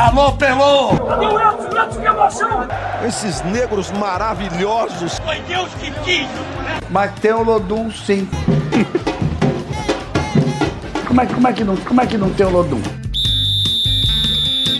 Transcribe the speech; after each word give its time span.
Alô, 0.00 0.32
Pelô! 0.32 0.96
Cadê 0.96 1.26
o 1.26 1.38
Edson? 1.38 1.78
Edson, 1.78 2.00
que 2.00 2.06
emoção! 2.06 2.68
Esses 3.06 3.42
negros 3.42 3.90
maravilhosos. 3.90 5.18
Foi 5.18 5.38
Deus 5.40 5.68
que 5.74 5.90
quis, 6.02 6.26
né? 6.26 6.80
Mas 6.88 7.12
tem 7.20 7.34
o 7.34 7.42
Lodum, 7.42 7.90
sim. 7.90 8.26
como, 11.06 11.20
é, 11.20 11.26
como, 11.26 11.48
é 11.48 11.52
que 11.52 11.64
não, 11.64 11.76
como 11.76 12.00
é 12.00 12.06
que 12.06 12.16
não 12.16 12.30
tem 12.30 12.46
o 12.46 12.50
Lodum? 12.50 12.80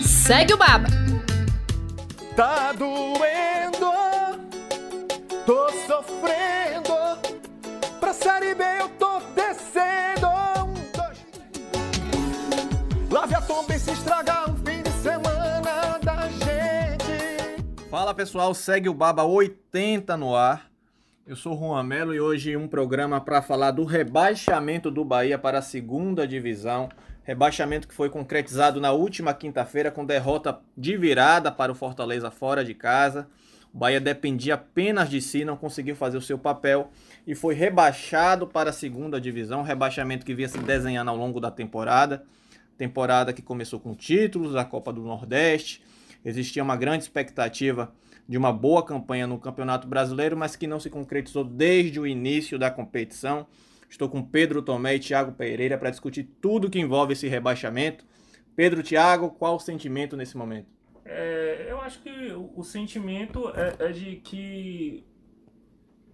Segue 0.03 0.55
o 0.55 0.57
Baba. 0.57 0.87
Tá 2.35 2.71
doendo, 2.71 3.91
tô 5.45 5.69
sofrendo. 5.85 7.19
Pra 7.99 8.11
série 8.11 8.55
B 8.55 8.63
eu 8.79 8.89
Fala 18.01 18.15
pessoal, 18.15 18.51
segue 18.55 18.89
o 18.89 18.95
Baba 18.95 19.23
80 19.23 20.17
no 20.17 20.35
ar. 20.35 20.71
Eu 21.23 21.35
sou 21.35 21.55
Juan 21.55 21.83
Melo 21.83 22.15
e 22.15 22.19
hoje 22.19 22.57
um 22.57 22.67
programa 22.67 23.21
para 23.21 23.43
falar 23.43 23.69
do 23.69 23.83
rebaixamento 23.83 24.89
do 24.89 25.05
Bahia 25.05 25.37
para 25.37 25.59
a 25.59 25.61
segunda 25.61 26.27
divisão. 26.27 26.89
Rebaixamento 27.21 27.87
que 27.87 27.93
foi 27.93 28.09
concretizado 28.09 28.81
na 28.81 28.91
última 28.91 29.35
quinta-feira 29.35 29.91
com 29.91 30.03
derrota 30.03 30.59
de 30.75 30.97
virada 30.97 31.51
para 31.51 31.71
o 31.71 31.75
Fortaleza 31.75 32.31
fora 32.31 32.65
de 32.65 32.73
casa. 32.73 33.27
O 33.71 33.77
Bahia 33.77 34.01
dependia 34.01 34.55
apenas 34.55 35.07
de 35.07 35.21
si, 35.21 35.45
não 35.45 35.55
conseguiu 35.55 35.95
fazer 35.95 36.17
o 36.17 36.21
seu 36.23 36.39
papel 36.39 36.89
e 37.27 37.35
foi 37.35 37.53
rebaixado 37.53 38.47
para 38.47 38.71
a 38.71 38.73
segunda 38.73 39.21
divisão. 39.21 39.61
Rebaixamento 39.61 40.25
que 40.25 40.33
vinha 40.33 40.49
se 40.49 40.57
desenhando 40.57 41.09
ao 41.09 41.15
longo 41.15 41.39
da 41.39 41.51
temporada. 41.51 42.23
Temporada 42.79 43.31
que 43.31 43.43
começou 43.43 43.79
com 43.79 43.93
títulos 43.93 44.53
da 44.53 44.65
Copa 44.65 44.91
do 44.91 45.03
Nordeste. 45.03 45.83
Existia 46.23 46.63
uma 46.63 46.75
grande 46.75 47.03
expectativa 47.03 47.93
de 48.27 48.37
uma 48.37 48.53
boa 48.53 48.85
campanha 48.85 49.27
no 49.27 49.39
Campeonato 49.39 49.87
Brasileiro, 49.87 50.37
mas 50.37 50.55
que 50.55 50.67
não 50.67 50.79
se 50.79 50.89
concretizou 50.89 51.43
desde 51.43 51.99
o 51.99 52.07
início 52.07 52.57
da 52.57 52.69
competição. 52.69 53.47
Estou 53.89 54.07
com 54.07 54.23
Pedro 54.23 54.61
Tomé 54.61 54.95
e 54.95 54.99
Thiago 54.99 55.33
Pereira 55.33 55.77
para 55.77 55.89
discutir 55.89 56.23
tudo 56.41 56.69
que 56.69 56.79
envolve 56.79 57.13
esse 57.13 57.27
rebaixamento. 57.27 58.05
Pedro, 58.55 58.83
Thiago, 58.83 59.31
qual 59.31 59.55
o 59.55 59.59
sentimento 59.59 60.15
nesse 60.15 60.37
momento? 60.37 60.67
É, 61.03 61.67
eu 61.69 61.81
acho 61.81 62.01
que 62.01 62.31
o, 62.31 62.63
sentimento 62.63 63.49
é, 63.49 63.87
é 63.87 63.91
de 63.91 64.17
que 64.17 65.03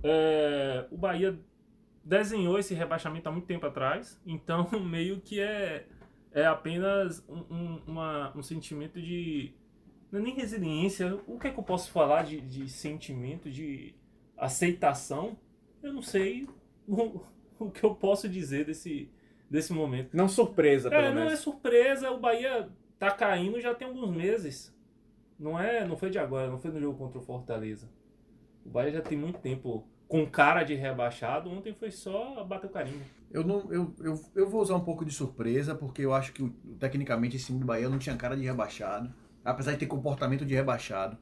é, 0.03 0.85
o 0.89 0.97
Bahia 0.97 1.37
desenhou 2.03 2.57
esse 2.57 2.73
rebaixamento 2.73 3.27
há 3.27 3.31
muito 3.31 3.45
tempo 3.45 3.65
atrás, 3.65 4.19
então 4.25 4.67
meio 4.79 5.19
que 5.19 5.41
é, 5.41 5.85
é 6.31 6.45
apenas 6.45 7.23
um, 7.27 7.43
um, 7.53 7.81
uma, 7.85 8.35
um 8.35 8.41
sentimento 8.41 9.01
de. 9.01 9.53
Não 10.11 10.19
é 10.19 10.23
nem 10.23 10.35
resiliência, 10.35 11.19
o 11.27 11.37
que 11.37 11.47
é 11.47 11.51
que 11.51 11.59
eu 11.59 11.63
posso 11.63 11.91
falar 11.91 12.23
de, 12.23 12.39
de 12.41 12.69
sentimento, 12.69 13.49
de 13.49 13.93
aceitação? 14.37 15.37
Eu 15.83 15.93
não 15.93 16.01
sei 16.01 16.47
o, 16.87 17.21
o 17.59 17.71
que 17.71 17.83
eu 17.83 17.95
posso 17.95 18.27
dizer 18.29 18.65
desse, 18.65 19.11
desse 19.49 19.73
momento. 19.73 20.15
Não 20.15 20.27
surpresa, 20.29 20.91
pelo 20.91 21.07
É, 21.07 21.13
não 21.13 21.23
é 21.23 21.25
menos. 21.25 21.39
surpresa, 21.39 22.11
o 22.11 22.19
Bahia 22.19 22.69
tá 22.99 23.11
caindo 23.11 23.59
já 23.61 23.73
tem 23.75 23.87
alguns 23.87 24.09
meses. 24.09 24.75
Não 25.39 25.59
é, 25.59 25.85
não 25.85 25.97
foi 25.97 26.09
de 26.09 26.19
agora, 26.19 26.49
não 26.49 26.59
foi 26.59 26.71
no 26.71 26.79
jogo 26.79 26.97
contra 26.97 27.19
o 27.19 27.21
Fortaleza. 27.23 27.89
O 28.65 28.69
Bahia 28.69 28.91
já 28.93 29.01
tem 29.01 29.17
muito 29.17 29.39
tempo 29.39 29.87
com 30.07 30.25
cara 30.29 30.63
de 30.63 30.75
rebaixado, 30.75 31.49
ontem 31.49 31.73
foi 31.73 31.91
só 31.91 32.43
bater 32.45 32.67
o 32.67 32.71
carimbo. 32.71 33.05
Eu, 33.29 33.43
não, 33.43 33.71
eu, 33.71 33.93
eu, 33.99 34.21
eu 34.35 34.49
vou 34.49 34.61
usar 34.61 34.75
um 34.75 34.83
pouco 34.83 35.03
de 35.03 35.11
surpresa, 35.13 35.75
porque 35.75 36.01
eu 36.01 36.13
acho 36.13 36.31
que 36.33 36.49
tecnicamente 36.79 37.35
esse 37.35 37.47
time 37.47 37.59
do 37.59 37.65
Bahia 37.65 37.89
não 37.89 37.99
tinha 37.99 38.15
cara 38.15 38.37
de 38.37 38.43
rebaixado, 38.43 39.13
apesar 39.47 39.71
de 39.71 39.77
ter 39.77 39.87
comportamento 39.87 40.45
de 40.45 40.53
rebaixado. 40.53 41.17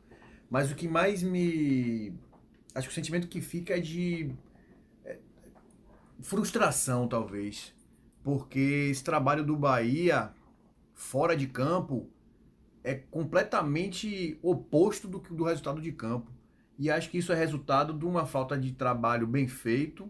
Mas 0.50 0.72
o 0.72 0.76
que 0.76 0.88
mais 0.88 1.22
me. 1.22 2.14
Acho 2.74 2.88
que 2.88 2.92
o 2.92 2.96
sentimento 2.96 3.28
que 3.28 3.40
fica 3.40 3.78
é 3.78 3.80
de. 3.80 4.32
é, 5.06 5.20
frustração, 6.22 7.08
talvez. 7.08 7.74
Porque 8.24 8.90
esse 8.90 9.04
trabalho 9.04 9.46
do 9.46 9.56
Bahia, 9.56 10.34
fora 10.94 11.38
de 11.38 11.48
campo, 11.48 12.10
é 12.84 12.96
completamente 12.96 14.40
oposto 14.42 15.08
do, 15.08 15.20
do 15.20 15.44
resultado 15.44 15.80
de 15.80 15.92
campo. 15.92 16.32
E 16.78 16.90
acho 16.90 17.10
que 17.10 17.20
isso 17.20 17.32
é 17.32 17.36
resultado 17.36 17.94
de 17.94 18.06
uma 18.06 18.26
falta 18.26 18.58
de 18.58 18.72
trabalho 18.74 19.28
bem 19.28 19.48
feito, 19.48 20.10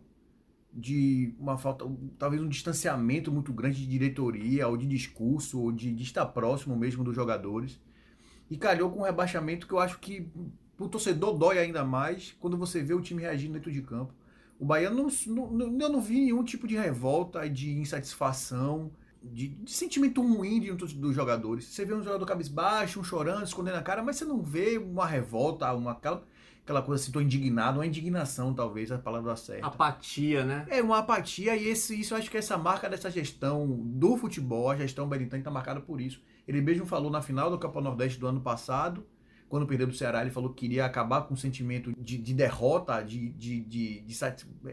de 0.73 1.35
uma 1.38 1.57
falta, 1.57 1.85
talvez 2.17 2.41
um 2.41 2.50
distanciamento 2.50 3.31
muito 3.31 3.53
grande 3.53 3.78
de 3.78 3.88
diretoria, 3.88 4.67
ou 4.67 4.75
de 4.75 4.88
discurso, 4.88 5.61
ou 5.61 5.72
de, 5.72 5.94
de 5.94 6.03
estar 6.03 6.25
próximo 6.28 6.75
mesmo 6.75 7.03
dos 7.03 7.13
jogadores. 7.13 7.79
E 8.50 8.57
calhou 8.57 8.91
com 8.91 9.00
um 9.00 9.03
rebaixamento 9.03 9.67
que 9.67 9.73
eu 9.73 9.79
acho 9.79 10.00
que 10.00 10.29
o 10.78 10.88
torcedor 10.88 11.38
dói 11.38 11.57
ainda 11.57 11.83
mais 11.83 12.35
quando 12.39 12.57
você 12.57 12.81
vê 12.81 12.94
o 12.94 13.01
time 13.01 13.22
reagindo 13.22 13.53
dentro 13.53 13.72
de 13.72 13.81
campo. 13.81 14.13
O 14.59 14.66
Bahia 14.66 14.89
não, 14.89 15.07
não, 15.28 15.81
eu 15.81 15.89
não 15.89 16.01
vi 16.01 16.22
nenhum 16.22 16.44
tipo 16.44 16.67
de 16.67 16.75
revolta, 16.75 17.50
de 17.50 17.72
insatisfação, 17.78 18.91
de, 19.22 19.50
de 19.50 19.72
sentimento 19.72 20.22
ruim 20.22 20.59
de 20.59 20.72
um 20.72 20.75
dos 20.75 21.16
jogadores. 21.16 21.66
Você 21.66 21.84
vê 21.84 21.94
um 21.94 22.03
jogador 22.03 22.25
cabisbaixo, 22.25 23.00
um 23.00 23.03
chorando, 23.03 23.44
escondendo 23.44 23.78
a 23.78 23.81
cara, 23.81 24.03
mas 24.03 24.17
você 24.17 24.25
não 24.25 24.41
vê 24.41 24.78
uma 24.78 25.05
revolta, 25.05 25.72
uma, 25.73 25.91
aquela, 25.91 26.23
aquela 26.63 26.81
coisa 26.81 27.03
assim, 27.03 27.11
tô 27.11 27.19
indignado, 27.19 27.79
uma 27.79 27.85
indignação, 27.85 28.53
talvez, 28.53 28.91
a 28.91 28.97
palavra 28.97 29.35
certa. 29.35 29.67
Apatia, 29.67 30.45
né? 30.45 30.66
É 30.69 30.81
uma 30.81 31.00
apatia 31.00 31.55
e 31.55 31.67
esse, 31.67 32.00
isso 32.00 32.13
eu 32.13 32.17
acho 32.17 32.31
que 32.31 32.38
essa 32.38 32.57
marca 32.57 32.89
dessa 32.89 33.09
gestão 33.09 33.67
do 33.67 34.16
futebol, 34.16 34.69
a 34.69 34.78
gestão 34.78 35.07
Benitani 35.07 35.41
está 35.41 35.51
marcada 35.51 35.81
por 35.81 36.00
isso. 36.00 36.22
Ele 36.47 36.61
mesmo 36.61 36.85
falou 36.85 37.09
na 37.11 37.22
final 37.22 37.50
do 37.50 37.59
Copa 37.59 37.81
Nordeste 37.81 38.19
do 38.19 38.28
ano 38.28 38.41
passado, 38.41 39.06
quando 39.47 39.67
perdeu 39.67 39.85
do 39.88 39.94
Ceará, 39.94 40.22
ele 40.22 40.31
falou 40.31 40.50
que 40.50 40.61
queria 40.61 40.85
acabar 40.85 41.22
com 41.22 41.33
o 41.33 41.38
sentimento 41.38 41.94
de, 41.97 42.17
de 42.17 42.33
derrota, 42.33 43.01
de, 43.01 43.29
de, 43.29 43.61
de, 43.61 44.01
de, 44.01 44.16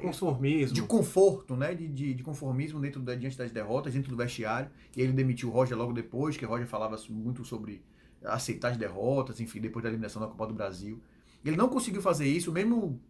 Conformismo. 0.01 0.75
de 0.75 0.83
conforto, 0.83 1.55
né? 1.55 1.75
De, 1.75 1.87
de, 1.87 2.15
de 2.15 2.23
conformismo 2.23 2.81
dentro 2.81 3.01
da, 3.01 3.15
diante 3.15 3.37
das 3.37 3.51
derrotas, 3.51 3.93
dentro 3.93 4.11
do 4.11 4.17
vestiário. 4.17 4.71
E 4.97 5.03
ele 5.03 5.13
demitiu 5.13 5.51
o 5.51 5.53
Roger 5.53 5.77
logo 5.77 5.93
depois, 5.93 6.37
que 6.37 6.45
o 6.45 6.49
Roger 6.49 6.67
falava 6.67 6.97
muito 7.11 7.45
sobre 7.45 7.83
aceitar 8.25 8.71
as 8.71 8.77
derrotas, 8.77 9.41
enfim, 9.41 9.61
depois 9.61 9.83
da 9.83 9.89
eliminação 9.91 10.23
da 10.23 10.29
Copa 10.29 10.47
do 10.47 10.55
Brasil. 10.55 11.01
Ele 11.45 11.57
não 11.57 11.69
conseguiu 11.69 12.01
fazer 12.01 12.27
isso, 12.27 12.51
mesmo 12.51 13.01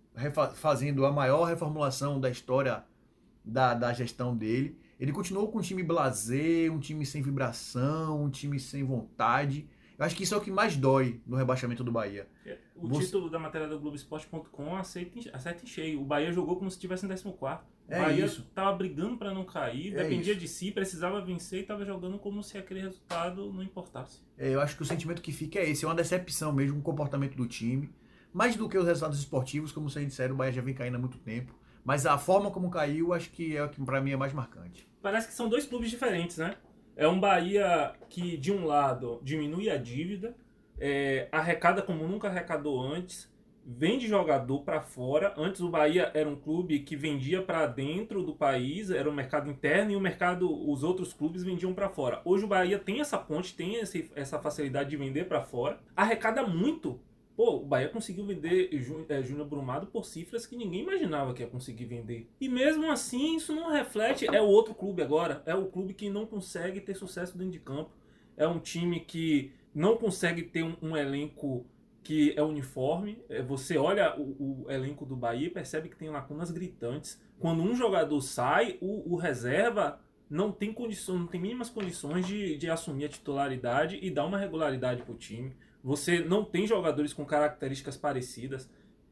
fazendo 0.55 1.07
a 1.07 1.13
maior 1.13 1.45
reformulação 1.45 2.21
da 2.21 2.29
história 2.29 2.85
da, 3.45 3.73
da 3.73 3.93
gestão 3.93 4.37
dele. 4.37 4.77
Ele 5.03 5.11
continuou 5.13 5.49
com 5.49 5.59
um 5.59 5.63
time 5.63 5.83
blasé, 5.83 6.71
um 6.71 6.79
time 6.79 7.05
sem 7.05 7.21
vibração, 7.21 8.23
um 8.23 8.31
time 8.31 8.61
sem 8.61 8.85
vontade. 8.85 9.69
Eu 9.99 10.05
acho 10.05 10.15
que 10.15 10.23
isso 10.23 10.33
é 10.33 10.37
o 10.37 10.41
que 10.41 10.49
mais 10.51 10.77
dói 10.77 11.21
no 11.27 11.37
rebaixamento 11.37 11.83
do 11.83 11.91
Bahia. 11.91 12.29
O 12.77 12.87
Você- 12.87 13.07
título 13.07 13.29
da 13.29 13.37
matéria 13.37 13.67
do 13.67 13.81
Globoesporte.com 13.81 14.77
acerta 14.77 15.19
em 15.19 15.67
cheio. 15.67 16.01
O 16.01 16.05
Bahia 16.05 16.31
jogou 16.33 16.55
como 16.57 16.71
se 16.71 16.77
estivesse 16.77 17.05
em 17.05 17.09
14. 17.09 17.35
O 17.89 17.93
É 17.93 18.01
Bahia 18.01 18.25
isso. 18.27 18.49
tava 18.55 18.73
brigando 18.77 19.17
para 19.17 19.35
não 19.35 19.45
cair, 19.45 19.93
É 19.93 20.05
dependia 20.05 20.33
isso. 20.35 20.41
de 20.41 20.47
si, 20.47 20.71
precisava 20.71 21.21
vencer 21.21 21.61
e 21.61 21.63
tava 21.65 21.85
jogando 21.85 22.17
como 22.17 22.41
se 22.41 22.57
aquele 22.57 22.81
resultado 22.81 23.53
não 23.53 23.61
importasse. 23.61 24.21
É, 24.39 24.51
eu 24.55 24.61
acho 24.61 24.77
que 24.77 24.83
o 24.83 24.87
sentimento 24.87 25.21
que 25.21 25.33
fica 25.33 25.59
é 25.59 25.69
esse, 25.69 25.85
é 25.85 25.89
uma 25.89 25.97
decepção 25.97 26.53
mesmo 26.53 26.75
com 26.77 26.81
o 26.81 26.85
comportamento 26.85 27.35
do 27.37 27.49
time. 27.49 27.91
Mais 28.33 28.55
do 28.55 28.69
que 28.69 28.79
os 28.79 28.87
resultados 28.87 29.19
esportivos, 29.19 29.73
como 29.73 29.91
vocês 29.91 30.07
disseram, 30.07 30.35
o 30.37 30.39
Bahia 30.39 30.53
já 30.53 30.63
vem 30.63 30.75
caindo 30.75 30.95
há 30.95 30.99
muito 30.99 31.19
tempo. 31.19 31.53
Mas 31.85 32.07
a 32.07 32.17
forma 32.17 32.51
como 32.51 32.71
caiu, 32.71 33.13
acho 33.13 33.31
que 33.31 33.57
é 33.57 33.65
o 33.65 33.69
que 33.69 33.83
pra 33.85 34.01
mim 34.01 34.13
é 34.13 34.17
mais 34.17 34.33
marcante. 34.33 34.89
Parece 35.01 35.29
que 35.29 35.35
são 35.35 35.49
dois 35.49 35.67
clubes 35.67 35.91
diferentes, 35.91 36.39
né? 36.39 36.55
É 36.97 37.09
um 37.09 37.19
Bahia 37.19 37.93
que, 38.09 38.37
de 38.37 38.53
um 38.53 38.65
lado, 38.65 39.21
diminui 39.23 39.69
a 39.69 39.77
dívida, 39.77 40.37
é, 40.79 41.29
arrecada 41.33 41.83
como 41.83 42.07
nunca 42.07 42.29
arrecadou 42.29 42.81
antes, 42.81 43.33
vende 43.65 44.07
jogador 44.07 44.63
para 44.63 44.81
fora. 44.81 45.33
Antes 45.37 45.61
o 45.61 45.69
Bahia 45.69 46.11
era 46.15 46.29
um 46.29 46.37
clube 46.37 46.81
que 46.81 46.97
vendia 46.97 47.43
para 47.43 47.67
dentro 47.67 48.23
do 48.23 48.35
país, 48.35 48.91
era 48.91 49.09
o 49.09 49.13
mercado 49.13 49.51
interno 49.51 49.93
e 49.93 49.97
o 49.97 50.01
mercado, 50.01 50.71
os 50.71 50.83
outros 50.83 51.13
clubes 51.13 51.43
vendiam 51.43 51.73
para 51.73 51.89
fora. 51.89 52.21
Hoje 52.25 52.45
o 52.45 52.49
Bahia 52.49 52.79
tem 52.79 53.01
essa 53.01 53.19
ponte, 53.19 53.55
tem 53.55 53.77
esse, 53.77 54.11
essa 54.15 54.39
facilidade 54.39 54.91
de 54.91 54.97
vender 54.97 55.27
para 55.27 55.43
fora, 55.43 55.79
arrecada 55.97 56.47
muito. 56.47 57.01
Pô, 57.37 57.57
o 57.57 57.65
Bahia 57.65 57.89
conseguiu 57.89 58.27
vender 58.27 58.69
é, 59.09 59.23
Júnior 59.23 59.47
Brumado 59.47 59.87
por 59.87 60.05
cifras 60.05 60.47
que 60.47 60.57
ninguém 60.57 60.83
imaginava 60.83 61.33
que 61.33 61.43
ia 61.43 61.49
conseguir 61.49 61.87
vender. 61.87 62.29
E 62.41 62.49
mesmo 62.49 62.91
assim, 62.91 63.37
isso 63.37 63.55
não 63.55 63.71
reflete. 63.71 64.27
É 64.27 64.41
o 64.41 64.47
outro 64.47 64.75
clube 64.75 65.03
agora. 65.03 65.43
É 65.47 65.55
o 65.55 65.67
clube 65.67 65.95
que 65.95 66.11
não 66.11 66.27
consegue 66.27 66.81
ter 66.81 66.95
sucesso 66.95 67.37
dentro 67.37 67.53
de 67.53 67.61
campo. 67.61 67.91
É 68.37 68.47
um 68.47 68.59
time 68.59 69.01
que 69.01 69.53
não 69.75 69.97
consegue 69.97 70.43
ter 70.43 70.63
um, 70.63 70.77
um 70.83 70.97
elenco 70.97 71.67
que 72.03 72.35
é 72.37 72.43
uniforme. 72.43 73.23
É, 73.29 73.43
Você 73.43 73.79
olha 73.79 74.15
o, 74.19 74.65
o 74.65 74.71
elenco 74.71 75.07
do 75.07 75.17
Bahia 75.17 75.47
e 75.47 75.51
percebe 75.51 75.89
que 75.89 75.97
tem 75.97 76.11
lacunas 76.11 76.51
gritantes. 76.51 77.21
Quando 77.39 77.63
um 77.63 77.75
jogador 77.75 78.21
sai, 78.21 78.77
o, 78.81 79.15
o 79.15 79.17
reserva 79.17 80.01
não 80.29 80.51
tem 80.51 80.73
condições, 80.73 81.21
não 81.21 81.27
tem 81.27 81.41
mínimas 81.41 81.69
condições 81.69 82.27
de, 82.27 82.57
de 82.57 82.71
assumir 82.71 83.05
a 83.05 83.09
titularidade 83.09 83.99
e 84.01 84.11
dar 84.11 84.25
uma 84.25 84.39
regularidade 84.39 85.03
pro 85.03 85.15
time. 85.15 85.55
Você 85.83 86.21
não 86.21 86.45
tem 86.45 86.67
jogadores 86.67 87.13
com 87.13 87.25
características 87.25 87.97
parecidas. 87.97 88.71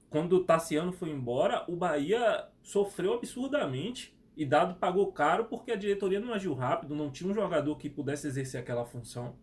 Quando 0.08 0.34
o 0.34 0.44
Tassiano 0.44 0.93
foi 0.93 1.11
embora, 1.11 1.64
o 1.69 1.76
Bahia 1.76 2.49
sofreu 2.62 3.14
absurdamente 3.14 4.17
e 4.37 4.44
Dado 4.44 4.75
pagou 4.76 5.12
caro 5.12 5.44
porque 5.44 5.72
a 5.72 5.76
diretoria 5.76 6.20
não 6.20 6.32
agiu 6.32 6.55
rápido, 6.55 6.94
não 6.94 7.11
tinha 7.11 7.31
um 7.31 7.34
jogador 7.34 7.76
que 7.76 7.90
pudesse 7.90 8.26
exercer 8.26 8.61
aquela 8.61 8.84
função. 8.84 9.34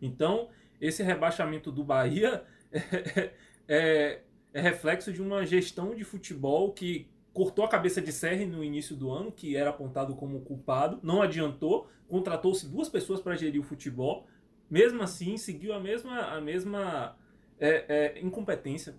Então, 0.00 0.48
esse 0.80 1.02
rebaixamento 1.02 1.72
do 1.72 1.82
Bahia 1.82 2.44
é, 2.72 3.30
é, 3.66 4.20
é 4.52 4.60
reflexo 4.60 5.12
de 5.12 5.22
uma 5.22 5.44
gestão 5.46 5.94
de 5.94 6.04
futebol 6.04 6.72
que 6.72 7.08
cortou 7.32 7.64
a 7.64 7.68
cabeça 7.68 8.00
de 8.00 8.12
Serri 8.12 8.46
no 8.46 8.62
início 8.62 8.94
do 8.94 9.10
ano, 9.10 9.32
que 9.32 9.56
era 9.56 9.70
apontado 9.70 10.14
como 10.14 10.40
culpado, 10.42 11.00
não 11.02 11.20
adiantou, 11.20 11.88
contratou-se 12.06 12.68
duas 12.68 12.88
pessoas 12.88 13.20
para 13.20 13.34
gerir 13.34 13.60
o 13.60 13.64
futebol, 13.64 14.26
mesmo 14.70 15.02
assim 15.02 15.36
seguiu 15.36 15.72
a 15.72 15.80
mesma, 15.80 16.20
a 16.20 16.40
mesma 16.40 17.16
é, 17.58 18.14
é, 18.16 18.20
incompetência. 18.20 18.94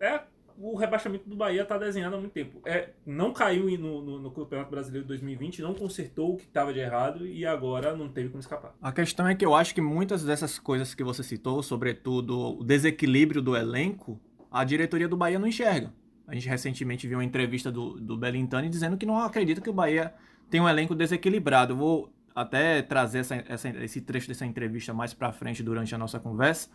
É, 0.00 0.06
é 0.06 0.22
o 0.60 0.76
rebaixamento 0.76 1.28
do 1.28 1.36
Bahia 1.36 1.62
está 1.62 1.78
desenhado 1.78 2.16
há 2.16 2.18
muito 2.18 2.32
tempo. 2.32 2.60
É, 2.66 2.90
não 3.06 3.32
caiu 3.32 3.66
no, 3.78 4.02
no, 4.02 4.18
no 4.18 4.30
Campeonato 4.32 4.70
Brasileiro 4.70 5.04
de 5.04 5.08
2020, 5.08 5.62
não 5.62 5.72
consertou 5.72 6.34
o 6.34 6.36
que 6.36 6.44
estava 6.44 6.72
de 6.72 6.80
errado 6.80 7.24
e 7.24 7.46
agora 7.46 7.96
não 7.96 8.08
teve 8.08 8.28
como 8.28 8.40
escapar. 8.40 8.74
A 8.82 8.90
questão 8.90 9.28
é 9.28 9.36
que 9.36 9.44
eu 9.44 9.54
acho 9.54 9.72
que 9.72 9.80
muitas 9.80 10.24
dessas 10.24 10.58
coisas 10.58 10.94
que 10.94 11.04
você 11.04 11.22
citou, 11.22 11.62
sobretudo 11.62 12.58
o 12.58 12.64
desequilíbrio 12.64 13.40
do 13.40 13.56
elenco, 13.56 14.20
a 14.50 14.64
diretoria 14.64 15.06
do 15.06 15.16
Bahia 15.16 15.38
não 15.38 15.46
enxerga. 15.46 15.92
A 16.26 16.34
gente 16.34 16.48
recentemente 16.48 17.06
viu 17.06 17.18
uma 17.18 17.24
entrevista 17.24 17.70
do, 17.70 17.98
do 18.00 18.16
Belintani 18.16 18.68
dizendo 18.68 18.96
que 18.98 19.06
não 19.06 19.18
acredita 19.20 19.60
que 19.60 19.70
o 19.70 19.72
Bahia 19.72 20.12
tem 20.50 20.60
um 20.60 20.68
elenco 20.68 20.94
desequilibrado. 20.94 21.72
Eu 21.74 21.76
vou 21.76 22.12
até 22.40 22.82
trazer 22.82 23.18
essa, 23.18 23.44
essa, 23.48 23.68
esse 23.84 24.00
trecho 24.00 24.28
dessa 24.28 24.46
entrevista 24.46 24.94
mais 24.94 25.12
para 25.12 25.32
frente 25.32 25.62
durante 25.62 25.94
a 25.94 25.98
nossa 25.98 26.20
conversa 26.20 26.68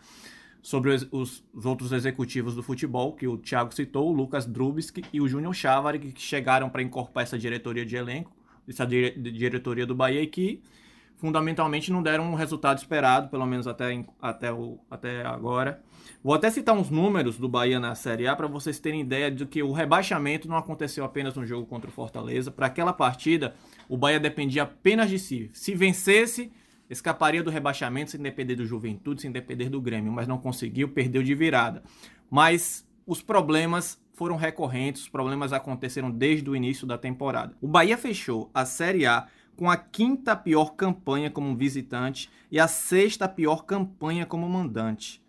sobre 0.61 0.91
os, 0.91 1.07
os, 1.11 1.43
os, 1.53 1.65
outros 1.65 1.91
executivos 1.91 2.55
do 2.55 2.63
futebol, 2.63 3.13
que 3.13 3.27
o 3.27 3.37
Thiago 3.37 3.73
citou, 3.73 4.09
o 4.09 4.13
Lucas 4.13 4.45
Drubski 4.45 5.03
e 5.11 5.19
o 5.19 5.27
Júnior 5.27 5.53
Chávari, 5.53 5.99
que 5.99 6.21
chegaram 6.21 6.69
para 6.69 6.81
incorporar 6.81 7.23
essa 7.23 7.37
diretoria 7.37 7.85
de 7.85 7.95
elenco, 7.95 8.31
essa 8.67 8.85
dire, 8.85 9.11
diretoria 9.11 9.85
do 9.85 9.93
Bahia, 9.93 10.21
e 10.21 10.27
que 10.27 10.61
fundamentalmente 11.23 11.89
não 11.89 12.03
deram 12.03 12.25
um 12.25 12.35
resultado 12.35 12.79
esperado, 12.79 13.29
pelo 13.29 13.45
menos 13.45 13.65
até, 13.65 14.03
até, 14.21 14.51
o, 14.51 14.77
até 14.91 15.25
agora. 15.25 15.81
Vou 16.21 16.33
até 16.33 16.51
citar 16.51 16.75
uns 16.75 16.89
números 16.89 17.37
do 17.37 17.47
Bahia 17.47 17.79
na 17.79 17.95
Série 17.95 18.27
A 18.27 18.35
para 18.35 18.45
vocês 18.45 18.77
terem 18.77 18.99
ideia 18.99 19.31
de 19.31 19.45
que 19.45 19.63
o 19.63 19.71
rebaixamento 19.71 20.49
não 20.49 20.57
aconteceu 20.57 21.05
apenas 21.05 21.33
no 21.33 21.45
jogo 21.45 21.65
contra 21.65 21.89
o 21.89 21.93
Fortaleza. 21.93 22.51
Para 22.51 22.65
aquela 22.65 22.91
partida, 22.91 23.55
o 23.87 23.95
Bahia 23.95 24.19
dependia 24.19 24.63
apenas 24.63 25.09
de 25.09 25.17
si. 25.17 25.49
Se 25.53 25.73
vencesse, 25.73 26.51
escaparia 26.89 27.41
do 27.41 27.49
rebaixamento 27.49 28.11
sem 28.11 28.21
depender 28.21 28.57
do 28.57 28.65
Juventude, 28.65 29.21
sem 29.21 29.31
depender 29.31 29.69
do 29.69 29.79
Grêmio, 29.79 30.11
mas 30.11 30.27
não 30.27 30.37
conseguiu, 30.37 30.89
perdeu 30.89 31.23
de 31.23 31.33
virada. 31.33 31.83
Mas 32.29 32.85
os 33.07 33.21
problemas 33.21 33.97
foram 34.11 34.35
recorrentes, 34.35 35.03
os 35.03 35.09
problemas 35.09 35.53
aconteceram 35.53 36.11
desde 36.11 36.49
o 36.49 36.55
início 36.55 36.85
da 36.85 36.97
temporada. 36.97 37.55
O 37.61 37.67
Bahia 37.69 37.97
fechou 37.97 38.51
a 38.53 38.65
Série 38.65 39.05
A 39.05 39.25
com 39.55 39.69
a 39.69 39.77
quinta 39.77 40.35
pior 40.35 40.75
campanha 40.75 41.29
como 41.29 41.55
visitante 41.55 42.29
e 42.51 42.59
a 42.59 42.67
sexta 42.67 43.27
pior 43.27 43.65
campanha 43.65 44.25
como 44.25 44.47
mandante. 44.47 45.23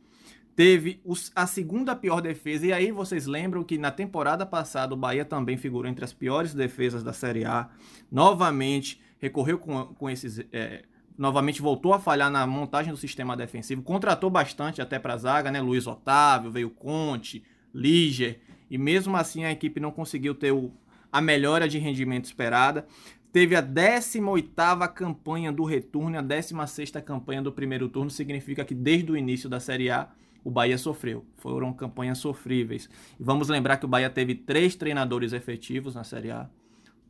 Teve 0.57 1.01
a 1.35 1.47
segunda 1.49 1.97
pior 1.97 2.21
defesa, 2.21 2.67
e 2.67 2.73
aí 2.73 2.93
vocês 2.93 3.27
lembram 3.27 3.65
que 3.65 3.77
na 3.77 3.91
temporada 3.91 4.47
passada 4.47 4.95
o 4.95 4.97
Bahia 4.97 5.25
também 5.25 5.57
figurou 5.57 5.91
entre 5.91 6.05
as 6.05 6.13
piores 6.13 6.55
defesas 6.55 7.03
da 7.03 7.13
Série 7.13 7.45
A. 7.45 7.69
Novamente 8.11 9.01
recorreu 9.19 9.59
com, 9.59 9.87
com 9.87 10.09
esses. 10.09 10.39
É, 10.53 10.85
novamente 11.19 11.61
voltou 11.61 11.93
a 11.93 11.99
falhar 11.99 12.31
na 12.31 12.47
montagem 12.47 12.93
do 12.93 12.97
sistema 12.97 13.37
defensivo, 13.37 13.83
contratou 13.83 14.31
bastante 14.31 14.81
até 14.81 14.99
para 14.99 15.15
a 15.15 15.17
zaga, 15.17 15.51
né? 15.51 15.61
Luiz 15.61 15.89
Otávio, 15.89 16.53
veio 16.53 16.71
Conte, 16.71 17.43
Liger, 17.75 18.41
e 18.71 18.79
mesmo 18.79 19.17
assim 19.17 19.45
a 19.45 19.51
equipe 19.51 19.81
não 19.81 19.91
conseguiu 19.91 20.37
ter 20.37 20.53
o, 20.53 20.73
a 21.11 21.21
melhora 21.21 21.69
de 21.69 21.79
rendimento 21.79 22.27
esperada. 22.27 22.87
Teve 23.35 23.57
a 23.57 23.63
18ª 23.65 24.87
campanha 24.93 25.51
do 25.51 25.65
retorno 25.65 26.15
e 26.15 26.19
a 26.19 26.23
16ª 26.23 27.03
campanha 27.03 27.43
do 27.43 27.51
primeiro 27.51 27.89
turno, 27.89 28.09
significa 28.09 28.65
que 28.65 28.77
desde 28.77 29.11
o 29.11 29.17
início 29.17 29.49
da 29.49 29.59
Série 29.59 29.91
A 29.91 30.09
o 30.45 30.51
Bahia 30.53 30.79
sofreu. 30.79 31.25
Foram 31.39 31.73
campanhas 31.73 32.19
sofríveis. 32.19 32.89
E 33.19 33.25
vamos 33.25 33.49
lembrar 33.49 33.79
que 33.79 33.87
o 33.87 33.89
Bahia 33.89 34.09
teve 34.09 34.37
três 34.37 34.77
treinadores 34.77 35.33
efetivos 35.33 35.97
na 35.97 36.05
Série 36.05 36.31
A. 36.31 36.49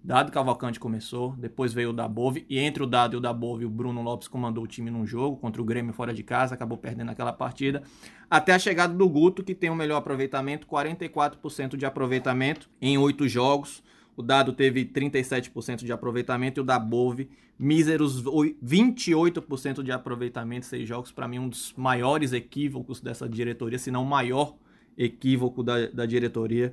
Dado 0.02 0.32
Cavalcante 0.32 0.80
começou, 0.80 1.32
depois 1.32 1.74
veio 1.74 1.90
o 1.90 1.92
Dabove, 1.92 2.46
e 2.48 2.58
entre 2.58 2.82
o 2.82 2.86
Dado 2.86 3.16
e 3.16 3.18
o 3.18 3.20
Dabove, 3.20 3.66
o 3.66 3.70
Bruno 3.70 4.00
Lopes 4.00 4.26
comandou 4.26 4.64
o 4.64 4.66
time 4.66 4.90
num 4.90 5.06
jogo 5.06 5.36
contra 5.36 5.60
o 5.60 5.64
Grêmio 5.64 5.92
fora 5.92 6.14
de 6.14 6.22
casa, 6.22 6.54
acabou 6.54 6.78
perdendo 6.78 7.10
aquela 7.10 7.34
partida, 7.34 7.82
até 8.30 8.54
a 8.54 8.58
chegada 8.58 8.94
do 8.94 9.06
Guto, 9.10 9.44
que 9.44 9.54
tem 9.54 9.68
o 9.68 9.76
melhor 9.76 9.98
aproveitamento, 9.98 10.66
44% 10.66 11.76
de 11.76 11.84
aproveitamento 11.84 12.70
em 12.80 12.96
oito 12.96 13.28
jogos. 13.28 13.82
O 14.16 14.22
Dado 14.22 14.52
teve 14.52 14.84
37% 14.84 15.84
de 15.84 15.92
aproveitamento 15.92 16.60
e 16.60 16.62
o 16.62 16.64
Dabove, 16.64 17.28
míseros 17.58 18.22
28% 18.22 19.82
de 19.82 19.92
aproveitamento, 19.92 20.66
seis 20.66 20.88
jogos, 20.88 21.10
para 21.10 21.26
mim 21.26 21.38
um 21.38 21.48
dos 21.48 21.72
maiores 21.76 22.32
equívocos 22.32 23.00
dessa 23.00 23.28
diretoria, 23.28 23.78
se 23.78 23.90
não 23.90 24.02
o 24.02 24.06
maior 24.06 24.54
equívoco 24.96 25.62
da, 25.62 25.86
da 25.88 26.06
diretoria 26.06 26.72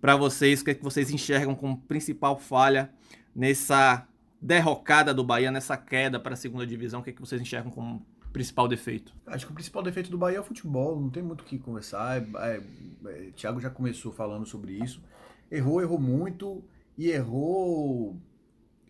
para 0.00 0.14
vocês, 0.16 0.60
o 0.60 0.64
que, 0.64 0.70
é 0.70 0.74
que 0.74 0.84
vocês 0.84 1.10
enxergam 1.10 1.54
como 1.54 1.78
principal 1.82 2.38
falha 2.38 2.90
nessa 3.34 4.06
derrocada 4.40 5.12
do 5.12 5.24
Bahia, 5.24 5.50
nessa 5.50 5.76
queda 5.76 6.20
para 6.20 6.34
a 6.34 6.36
segunda 6.36 6.66
divisão, 6.66 7.00
o 7.00 7.02
que, 7.02 7.10
é 7.10 7.12
que 7.12 7.20
vocês 7.20 7.40
enxergam 7.40 7.70
como 7.70 8.06
principal 8.32 8.68
defeito? 8.68 9.14
Acho 9.26 9.46
que 9.46 9.52
o 9.52 9.54
principal 9.54 9.82
defeito 9.82 10.10
do 10.10 10.18
Bahia 10.18 10.36
é 10.36 10.40
o 10.40 10.44
futebol, 10.44 11.00
não 11.00 11.08
tem 11.08 11.22
muito 11.22 11.40
o 11.40 11.44
que 11.44 11.58
conversar. 11.58 12.18
É, 12.18 12.26
é, 12.36 12.62
é, 13.06 13.30
Thiago 13.34 13.60
já 13.60 13.70
começou 13.70 14.12
falando 14.12 14.44
sobre 14.44 14.72
isso. 14.72 15.02
Errou, 15.50 15.80
errou 15.80 15.98
muito 15.98 16.62
e 16.96 17.10
errou. 17.10 18.16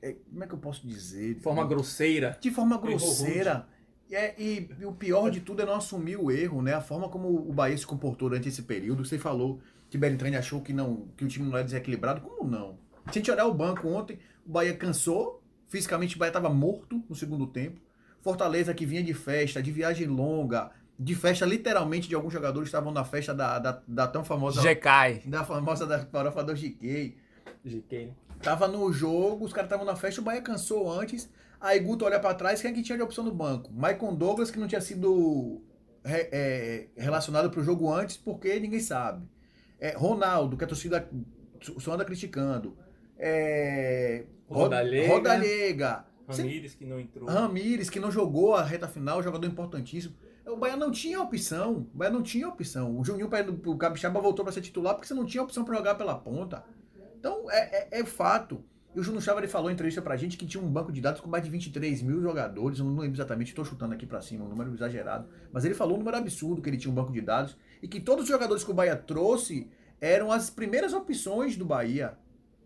É, 0.02 0.14
como 0.30 0.44
é 0.44 0.46
que 0.46 0.54
eu 0.54 0.58
posso 0.58 0.86
dizer? 0.86 1.34
De 1.34 1.40
forma 1.40 1.66
grosseira. 1.66 2.38
De 2.40 2.50
forma 2.50 2.78
grosseira. 2.78 3.66
É, 4.10 4.40
e, 4.40 4.70
e, 4.78 4.84
o 4.84 4.92
pior 4.92 5.30
de 5.30 5.40
tudo 5.40 5.62
é 5.62 5.66
não 5.66 5.74
assumir 5.74 6.16
o 6.16 6.30
erro, 6.30 6.62
né? 6.62 6.74
A 6.74 6.80
forma 6.80 7.08
como 7.08 7.28
o 7.28 7.52
Bahia 7.52 7.76
se 7.76 7.86
comportou 7.86 8.28
durante 8.28 8.48
esse 8.48 8.62
período. 8.62 9.04
Você 9.04 9.18
falou 9.18 9.60
que 9.90 9.98
Bertrand 9.98 10.36
achou 10.38 10.60
que, 10.60 10.72
não, 10.72 11.08
que 11.16 11.24
o 11.24 11.28
time 11.28 11.48
não 11.48 11.58
é 11.58 11.64
desequilibrado. 11.64 12.20
Como 12.20 12.48
não? 12.48 12.78
Se 13.06 13.10
a 13.10 13.12
gente 13.14 13.30
olhar 13.30 13.46
o 13.46 13.54
banco 13.54 13.88
ontem, 13.88 14.18
o 14.46 14.50
Bahia 14.50 14.74
cansou, 14.74 15.42
fisicamente 15.66 16.14
o 16.14 16.18
Bahia 16.18 16.30
estava 16.30 16.50
morto 16.50 17.02
no 17.08 17.16
segundo 17.16 17.46
tempo. 17.46 17.80
Fortaleza 18.20 18.74
que 18.74 18.86
vinha 18.86 19.02
de 19.02 19.14
festa, 19.14 19.62
de 19.62 19.70
viagem 19.72 20.06
longa, 20.06 20.70
de 20.98 21.14
festa 21.14 21.44
literalmente 21.44 22.08
de 22.08 22.14
alguns 22.14 22.32
jogadores 22.32 22.68
estavam 22.68 22.92
na 22.92 23.04
festa 23.04 23.34
da, 23.34 23.58
da, 23.58 23.82
da 23.86 24.06
tão 24.06 24.24
famosa... 24.24 24.62
GK. 24.62 25.28
Da 25.28 25.44
famosa 25.44 25.86
da 25.86 26.04
farofa 26.06 26.42
do 26.42 26.54
GK. 26.54 27.16
GK, 27.64 28.06
né? 28.06 28.12
Tava 28.42 28.68
no 28.68 28.92
jogo, 28.92 29.44
os 29.44 29.52
caras 29.52 29.68
estavam 29.68 29.86
na 29.86 29.96
festa, 29.96 30.20
o 30.20 30.24
Bahia 30.24 30.42
cansou 30.42 30.90
antes. 30.90 31.28
Aí 31.60 31.80
Guto 31.80 32.04
olha 32.04 32.20
para 32.20 32.34
trás, 32.34 32.60
quem 32.60 32.70
é 32.70 32.74
que 32.74 32.82
tinha 32.82 32.96
de 32.96 33.02
opção 33.02 33.24
no 33.24 33.32
banco? 33.32 33.72
Maicon 33.72 34.14
Douglas, 34.14 34.50
que 34.50 34.58
não 34.58 34.68
tinha 34.68 34.80
sido 34.80 35.62
é, 36.04 36.28
é, 36.96 37.02
relacionado 37.02 37.50
para 37.50 37.60
o 37.60 37.64
jogo 37.64 37.92
antes, 37.92 38.16
porque 38.16 38.60
ninguém 38.60 38.80
sabe. 38.80 39.26
É, 39.80 39.96
Ronaldo, 39.96 40.56
que 40.56 40.64
a 40.64 40.66
torcida 40.66 41.08
só 41.78 41.94
anda 41.94 42.04
criticando. 42.04 42.76
É, 43.18 44.24
Rodalega. 44.48 45.08
Rodallega. 45.08 46.04
Ramires, 46.28 46.74
que 46.74 46.84
não 46.84 47.00
entrou. 47.00 47.28
Ramires, 47.28 47.88
que 47.88 48.00
não 48.00 48.10
jogou 48.10 48.54
a 48.54 48.62
reta 48.62 48.88
final, 48.88 49.22
jogador 49.22 49.46
importantíssimo. 49.46 50.14
O 50.44 50.56
Bahia 50.56 50.76
não 50.76 50.90
tinha 50.90 51.20
opção. 51.20 51.88
O 51.92 51.96
Bahia 51.98 52.12
não 52.12 52.22
tinha 52.22 52.48
opção. 52.48 52.98
O 52.98 53.04
Juninho, 53.04 53.28
o 53.66 53.76
Capixaba 53.76 54.20
voltou 54.20 54.44
para 54.44 54.52
ser 54.52 54.60
titular 54.60 54.94
porque 54.94 55.06
você 55.06 55.14
não 55.14 55.24
tinha 55.24 55.42
opção 55.42 55.64
para 55.64 55.76
jogar 55.76 55.94
pela 55.96 56.14
ponta. 56.14 56.64
Então, 57.18 57.50
é, 57.50 57.88
é, 57.90 58.00
é 58.00 58.04
fato. 58.04 58.64
E 58.94 59.00
o 59.00 59.02
Juno 59.02 59.20
Chava 59.20 59.40
ele 59.40 59.48
falou 59.48 59.70
em 59.70 59.74
entrevista 59.74 60.00
pra 60.00 60.16
gente 60.16 60.38
que 60.38 60.46
tinha 60.46 60.62
um 60.62 60.70
banco 60.70 60.90
de 60.90 61.02
dados 61.02 61.20
com 61.20 61.28
mais 61.28 61.44
de 61.44 61.50
23 61.50 62.00
mil 62.00 62.22
jogadores. 62.22 62.78
Eu 62.78 62.86
não 62.86 62.96
lembro 62.96 63.14
exatamente, 63.14 63.48
estou 63.48 63.64
chutando 63.64 63.92
aqui 63.92 64.06
para 64.06 64.22
cima, 64.22 64.44
um 64.44 64.48
número 64.48 64.72
exagerado. 64.72 65.28
Mas 65.52 65.66
ele 65.66 65.74
falou 65.74 65.96
um 65.96 65.98
número 65.98 66.16
absurdo 66.16 66.62
que 66.62 66.70
ele 66.70 66.78
tinha 66.78 66.90
um 66.90 66.94
banco 66.94 67.12
de 67.12 67.20
dados 67.20 67.58
e 67.82 67.88
que 67.88 68.00
todos 68.00 68.24
os 68.24 68.28
jogadores 68.30 68.64
que 68.64 68.70
o 68.70 68.74
Bahia 68.74 68.96
trouxe 68.96 69.70
eram 70.00 70.32
as 70.32 70.48
primeiras 70.48 70.94
opções 70.94 71.56
do 71.58 71.64
Bahia. 71.66 72.16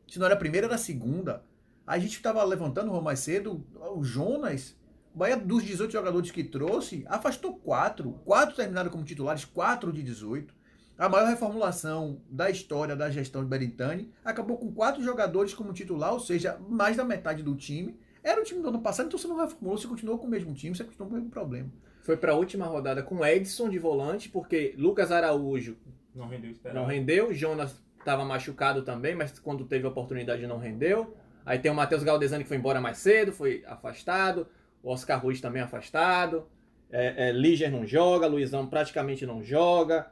Se 0.06 0.20
não 0.20 0.26
era 0.26 0.34
a 0.34 0.38
primeira, 0.38 0.68
era 0.68 0.76
a 0.76 0.78
segunda. 0.78 1.42
A 1.84 1.98
gente 1.98 2.12
estava 2.14 2.44
levantando 2.44 2.92
mais 3.02 3.18
cedo, 3.18 3.66
o 3.96 4.04
Jonas, 4.04 4.76
o 5.12 5.18
Bahia 5.18 5.36
dos 5.36 5.64
18 5.64 5.90
jogadores 5.90 6.30
que 6.30 6.44
trouxe, 6.44 7.04
afastou 7.08 7.56
quatro. 7.56 8.12
Quatro 8.24 8.54
terminaram 8.54 8.90
como 8.90 9.02
titulares, 9.02 9.44
quatro 9.44 9.92
de 9.92 10.00
18. 10.00 10.54
A 11.00 11.08
maior 11.08 11.28
reformulação 11.28 12.20
da 12.28 12.50
história 12.50 12.94
da 12.94 13.10
gestão 13.10 13.42
de 13.42 13.48
Berintani 13.48 14.12
acabou 14.22 14.58
com 14.58 14.70
quatro 14.70 15.02
jogadores 15.02 15.54
como 15.54 15.72
titular, 15.72 16.12
ou 16.12 16.20
seja, 16.20 16.60
mais 16.68 16.94
da 16.94 17.02
metade 17.02 17.42
do 17.42 17.56
time. 17.56 17.98
Era 18.22 18.38
o 18.38 18.44
time 18.44 18.60
do 18.60 18.68
ano 18.68 18.82
passado, 18.82 19.06
então 19.06 19.18
você 19.18 19.26
não 19.26 19.38
reformulou, 19.38 19.78
você 19.78 19.88
continuou 19.88 20.18
com 20.18 20.26
o 20.26 20.30
mesmo 20.30 20.52
time, 20.52 20.76
você 20.76 20.84
continuou 20.84 21.08
com 21.08 21.14
o 21.14 21.16
mesmo 21.16 21.30
problema. 21.30 21.72
Foi 22.02 22.18
para 22.18 22.32
a 22.32 22.34
última 22.34 22.66
rodada 22.66 23.02
com 23.02 23.24
Edson 23.24 23.70
de 23.70 23.78
volante, 23.78 24.28
porque 24.28 24.74
Lucas 24.76 25.10
Araújo 25.10 25.74
não 26.14 26.28
rendeu 26.28 26.50
esperado. 26.50 26.78
Não 26.78 26.86
rendeu, 26.86 27.32
Jonas 27.32 27.82
estava 27.98 28.22
machucado 28.22 28.82
também, 28.82 29.14
mas 29.14 29.38
quando 29.38 29.64
teve 29.64 29.86
a 29.86 29.88
oportunidade 29.88 30.46
não 30.46 30.58
rendeu. 30.58 31.16
Aí 31.46 31.58
tem 31.58 31.70
o 31.70 31.74
Matheus 31.74 32.02
Galdesani 32.02 32.44
que 32.44 32.48
foi 32.48 32.58
embora 32.58 32.78
mais 32.78 32.98
cedo, 32.98 33.32
foi 33.32 33.64
afastado. 33.66 34.46
O 34.82 34.90
Oscar 34.92 35.18
Ruiz 35.18 35.40
também 35.40 35.62
afastado. 35.62 36.46
É, 36.90 37.28
é, 37.28 37.32
Liger 37.32 37.70
não 37.70 37.86
joga, 37.86 38.26
Luizão 38.26 38.66
praticamente 38.66 39.24
não 39.24 39.42
joga. 39.42 40.10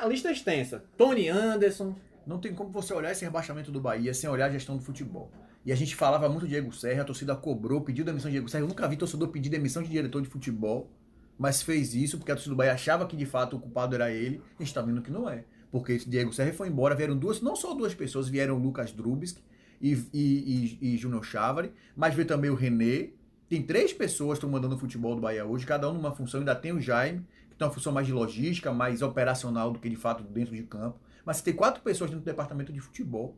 A 0.00 0.06
lista 0.06 0.28
é 0.28 0.32
extensa. 0.32 0.84
Tony 0.96 1.28
Anderson. 1.28 1.94
Não 2.26 2.38
tem 2.38 2.54
como 2.54 2.70
você 2.70 2.92
olhar 2.92 3.10
esse 3.10 3.24
rebaixamento 3.24 3.72
do 3.72 3.80
Bahia 3.80 4.12
sem 4.14 4.28
olhar 4.28 4.46
a 4.46 4.50
gestão 4.50 4.76
do 4.76 4.82
futebol. 4.82 5.30
E 5.64 5.72
a 5.72 5.74
gente 5.74 5.96
falava 5.96 6.28
muito 6.28 6.44
de 6.44 6.50
Diego 6.50 6.72
Serra, 6.72 7.02
a 7.02 7.04
torcida 7.04 7.34
cobrou, 7.34 7.80
pediu 7.80 8.04
demissão 8.04 8.30
de 8.30 8.34
Diego 8.34 8.48
Serra. 8.48 8.64
Eu 8.64 8.68
nunca 8.68 8.86
vi 8.86 8.96
torcedor 8.96 9.28
pedir 9.28 9.48
demissão 9.48 9.82
de 9.82 9.88
diretor 9.88 10.22
de 10.22 10.28
futebol. 10.28 10.90
mas 11.38 11.62
fez 11.62 11.94
isso 11.94 12.18
porque 12.18 12.30
a 12.30 12.34
torcida 12.34 12.54
do 12.54 12.58
Bahia 12.58 12.74
achava 12.74 13.06
que 13.06 13.16
de 13.16 13.24
fato 13.24 13.56
o 13.56 13.60
culpado 13.60 13.94
era 13.94 14.10
ele. 14.10 14.42
A 14.58 14.62
gente 14.62 14.74
tá 14.74 14.82
vendo 14.82 15.00
que 15.00 15.10
não 15.10 15.28
é. 15.28 15.44
Porque 15.70 15.96
Diego 15.98 16.32
Serra 16.32 16.52
foi 16.52 16.68
embora, 16.68 16.94
vieram 16.94 17.16
duas, 17.16 17.40
não 17.40 17.56
só 17.56 17.72
duas 17.74 17.94
pessoas, 17.94 18.28
vieram 18.28 18.58
Lucas 18.58 18.92
Drubski 18.92 19.42
e, 19.80 19.92
e, 20.12 20.78
e, 20.82 20.94
e 20.94 20.96
Júnior 20.98 21.24
Chávari, 21.24 21.72
mas 21.96 22.14
veio 22.14 22.28
também 22.28 22.50
o 22.50 22.54
René. 22.54 23.10
Tem 23.48 23.62
três 23.62 23.92
pessoas 23.92 24.38
que 24.38 24.44
estão 24.44 24.50
mandando 24.50 24.76
o 24.76 24.78
futebol 24.78 25.14
do 25.14 25.20
Bahia 25.22 25.44
hoje, 25.46 25.66
cada 25.66 25.88
um 25.88 25.94
numa 25.94 26.14
função, 26.14 26.40
ainda 26.40 26.54
tem 26.54 26.72
o 26.72 26.80
Jaime, 26.80 27.26
tem 27.60 27.66
uma 27.66 27.74
função 27.74 27.92
mais 27.92 28.06
de 28.06 28.12
logística, 28.12 28.72
mais 28.72 29.02
operacional 29.02 29.70
do 29.70 29.78
que 29.78 29.90
de 29.90 29.96
fato 29.96 30.24
dentro 30.24 30.56
de 30.56 30.62
campo. 30.62 30.98
Mas 31.26 31.36
você 31.36 31.44
tem 31.44 31.54
quatro 31.54 31.82
pessoas 31.82 32.10
dentro 32.10 32.24
do 32.24 32.26
departamento 32.26 32.72
de 32.72 32.80
futebol. 32.80 33.36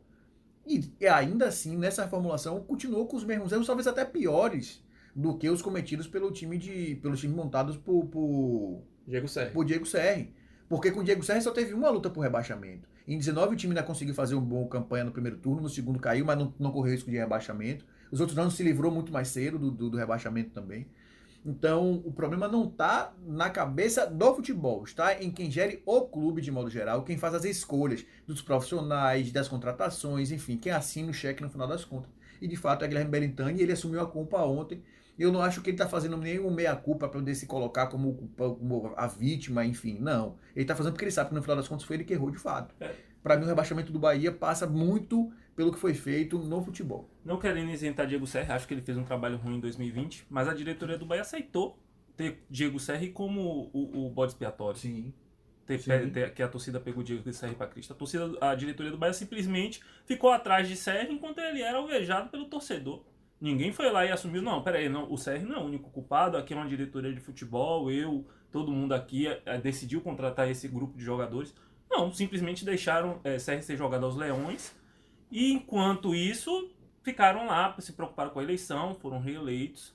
E, 0.65 0.93
e 0.97 1.07
ainda 1.07 1.47
assim, 1.47 1.75
nessa 1.75 2.07
formulação, 2.07 2.61
continuou 2.63 3.05
com 3.05 3.17
os 3.17 3.25
mesmos 3.25 3.51
erros, 3.51 3.67
talvez 3.67 3.85
até 3.85 4.05
piores 4.05 4.81
do 5.13 5.37
que 5.37 5.49
os 5.49 5.61
cometidos 5.61 6.07
pelo 6.07 6.31
time 6.31 6.57
de. 6.57 6.95
pelos 7.01 7.19
times 7.19 7.35
montados 7.35 7.75
por, 7.75 8.05
por, 8.05 8.81
Diego 9.05 9.27
Serra. 9.27 9.51
por 9.51 9.65
Diego 9.65 9.85
Serri. 9.85 10.33
Porque 10.69 10.89
com 10.89 11.01
o 11.01 11.03
Diego 11.03 11.21
Serri 11.21 11.41
só 11.41 11.51
teve 11.51 11.73
uma 11.73 11.89
luta 11.89 12.09
por 12.09 12.21
rebaixamento. 12.21 12.87
Em 13.05 13.17
19 13.17 13.53
o 13.53 13.57
time 13.57 13.73
ainda 13.73 13.83
conseguiu 13.83 14.15
fazer 14.15 14.35
uma 14.35 14.45
boa 14.45 14.69
campanha 14.69 15.03
no 15.03 15.11
primeiro 15.11 15.37
turno, 15.37 15.63
no 15.63 15.69
segundo 15.69 15.99
caiu, 15.99 16.23
mas 16.23 16.37
não, 16.37 16.53
não 16.57 16.71
correu 16.71 16.93
risco 16.93 17.11
de 17.11 17.17
rebaixamento. 17.17 17.85
Os 18.09 18.21
outros 18.21 18.39
anos 18.39 18.53
se 18.53 18.63
livrou 18.63 18.89
muito 18.89 19.11
mais 19.11 19.27
cedo 19.27 19.59
do, 19.59 19.69
do, 19.69 19.89
do 19.89 19.97
rebaixamento 19.97 20.51
também. 20.51 20.87
Então, 21.45 22.01
o 22.05 22.11
problema 22.11 22.47
não 22.47 22.65
está 22.65 23.13
na 23.25 23.49
cabeça 23.49 24.07
do 24.07 24.33
futebol, 24.33 24.83
está 24.83 25.21
em 25.21 25.29
quem 25.29 25.51
gere 25.51 25.83
o 25.85 26.01
clube 26.01 26.41
de 26.41 26.49
modo 26.49 26.69
geral, 26.69 27.03
quem 27.03 27.17
faz 27.17 27.33
as 27.33 27.43
escolhas 27.43 28.05
dos 28.25 28.41
profissionais, 28.41 29.31
das 29.31 29.49
contratações, 29.49 30.31
enfim, 30.31 30.57
quem 30.57 30.71
assina 30.71 31.09
o 31.09 31.13
cheque 31.13 31.43
no 31.43 31.49
final 31.49 31.67
das 31.67 31.83
contas. 31.83 32.09
E 32.41 32.47
de 32.47 32.55
fato 32.55 32.85
é 32.85 32.87
Guilherme 32.87 33.11
Belintani, 33.11 33.61
ele 33.61 33.73
assumiu 33.73 33.99
a 33.99 34.05
culpa 34.05 34.37
ontem. 34.37 34.81
Eu 35.19 35.31
não 35.31 35.41
acho 35.41 35.61
que 35.61 35.69
ele 35.69 35.75
está 35.75 35.87
fazendo 35.87 36.17
nenhum 36.17 36.49
meia-culpa 36.49 37.07
para 37.07 37.19
poder 37.19 37.35
se 37.35 37.45
colocar 37.45 37.87
como, 37.87 38.29
como, 38.35 38.93
a 38.97 39.05
vítima, 39.05 39.63
enfim. 39.63 39.97
Não. 39.99 40.37
Ele 40.55 40.63
está 40.63 40.75
fazendo 40.75 40.93
porque 40.93 41.05
ele 41.05 41.11
sabe 41.11 41.29
que 41.29 41.35
no 41.35 41.41
final 41.41 41.55
das 41.55 41.67
contas 41.67 41.85
foi 41.85 41.97
ele 41.97 42.03
que 42.03 42.13
errou 42.13 42.31
de 42.31 42.39
fato. 42.39 42.73
É. 42.81 42.91
Para 43.21 43.37
mim, 43.37 43.45
o 43.45 43.47
rebaixamento 43.47 43.91
do 43.91 43.99
Bahia 43.99 44.31
passa 44.31 44.65
muito 44.65 45.31
pelo 45.55 45.71
que 45.71 45.79
foi 45.79 45.93
feito 45.93 46.37
no 46.39 46.61
futebol. 46.63 47.09
Não 47.23 47.37
querendo 47.37 47.71
isentar 47.71 48.07
Diego 48.07 48.25
Serra, 48.25 48.55
acho 48.55 48.67
que 48.67 48.73
ele 48.73 48.81
fez 48.81 48.97
um 48.97 49.03
trabalho 49.03 49.37
ruim 49.37 49.57
em 49.57 49.59
2020, 49.59 50.25
mas 50.29 50.47
a 50.47 50.53
diretoria 50.53 50.97
do 50.97 51.05
Bahia 51.05 51.21
aceitou 51.21 51.77
ter 52.15 52.43
Diego 52.49 52.79
Serra 52.79 53.07
como 53.13 53.69
o, 53.73 54.05
o 54.05 54.09
bode 54.09 54.31
expiatório. 54.33 54.79
Sim. 54.79 55.13
Ter, 55.65 55.79
Sim. 55.79 56.09
ter- 56.09 56.33
que 56.33 56.43
a 56.43 56.47
torcida 56.47 56.79
pegou 56.79 57.03
Diego 57.03 57.31
Serra 57.31 57.53
pra 57.53 57.67
Cristo. 57.67 57.93
A 57.93 57.95
torcida, 57.95 58.29
a 58.41 58.53
diretoria 58.53 58.91
do 58.91 58.97
Bahia 58.97 59.13
simplesmente 59.13 59.81
ficou 60.05 60.29
atrás 60.31 60.67
de 60.67 60.75
Serra 60.75 61.09
enquanto 61.09 61.39
ele 61.39 61.61
era 61.61 61.77
alvejado 61.77 62.29
pelo 62.29 62.45
torcedor. 62.45 63.03
Ninguém 63.39 63.71
foi 63.71 63.91
lá 63.91 64.05
e 64.05 64.11
assumiu, 64.11 64.41
não, 64.41 64.61
peraí, 64.63 64.87
não, 64.87 65.11
o 65.11 65.17
Serra 65.17 65.43
não 65.45 65.55
é 65.55 65.59
o 65.59 65.65
único 65.65 65.89
culpado, 65.89 66.37
aqui 66.37 66.53
é 66.53 66.57
uma 66.57 66.67
diretoria 66.67 67.13
de 67.13 67.19
futebol, 67.19 67.91
eu, 67.91 68.25
todo 68.51 68.71
mundo 68.71 68.93
aqui 68.93 69.27
eh, 69.27 69.57
decidiu 69.57 69.99
contratar 69.99 70.49
esse 70.49 70.67
grupo 70.67 70.97
de 70.97 71.03
jogadores. 71.03 71.53
Não, 71.89 72.11
simplesmente 72.11 72.63
deixaram 72.63 73.19
é, 73.23 73.37
Serra 73.37 73.61
ser 73.61 73.75
jogado 73.77 74.05
aos 74.05 74.15
leões 74.15 74.73
e 75.33 75.51
enquanto 75.51 76.13
isso 76.15 76.69
ficaram 77.01 77.47
lá, 77.47 77.75
se 77.79 77.91
preocuparam 77.93 78.29
com 78.31 78.39
a 78.39 78.43
eleição, 78.43 78.93
foram 78.95 79.19
reeleitos 79.19 79.93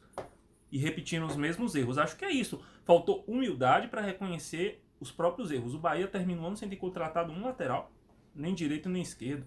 e 0.71 0.77
repetindo 0.79 1.25
os 1.27 1.37
mesmos 1.37 1.75
erros. 1.75 1.97
Acho 1.97 2.17
que 2.17 2.25
é 2.25 2.31
isso. 2.31 2.61
Faltou 2.85 3.25
humildade 3.27 3.89
para 3.89 4.03
reconhecer 4.03 4.83
os 5.01 5.11
próprios 5.11 5.51
erros. 5.51 5.75
O 5.75 5.79
Bahia 5.79 6.07
terminou 6.09 6.45
o 6.45 6.47
ano 6.49 6.57
sem 6.57 6.69
ter 6.69 6.77
contratado 6.77 7.33
um 7.33 7.43
lateral, 7.45 7.91
nem 8.35 8.55
direito 8.55 8.89
nem 8.89 9.01
esquerdo. 9.01 9.47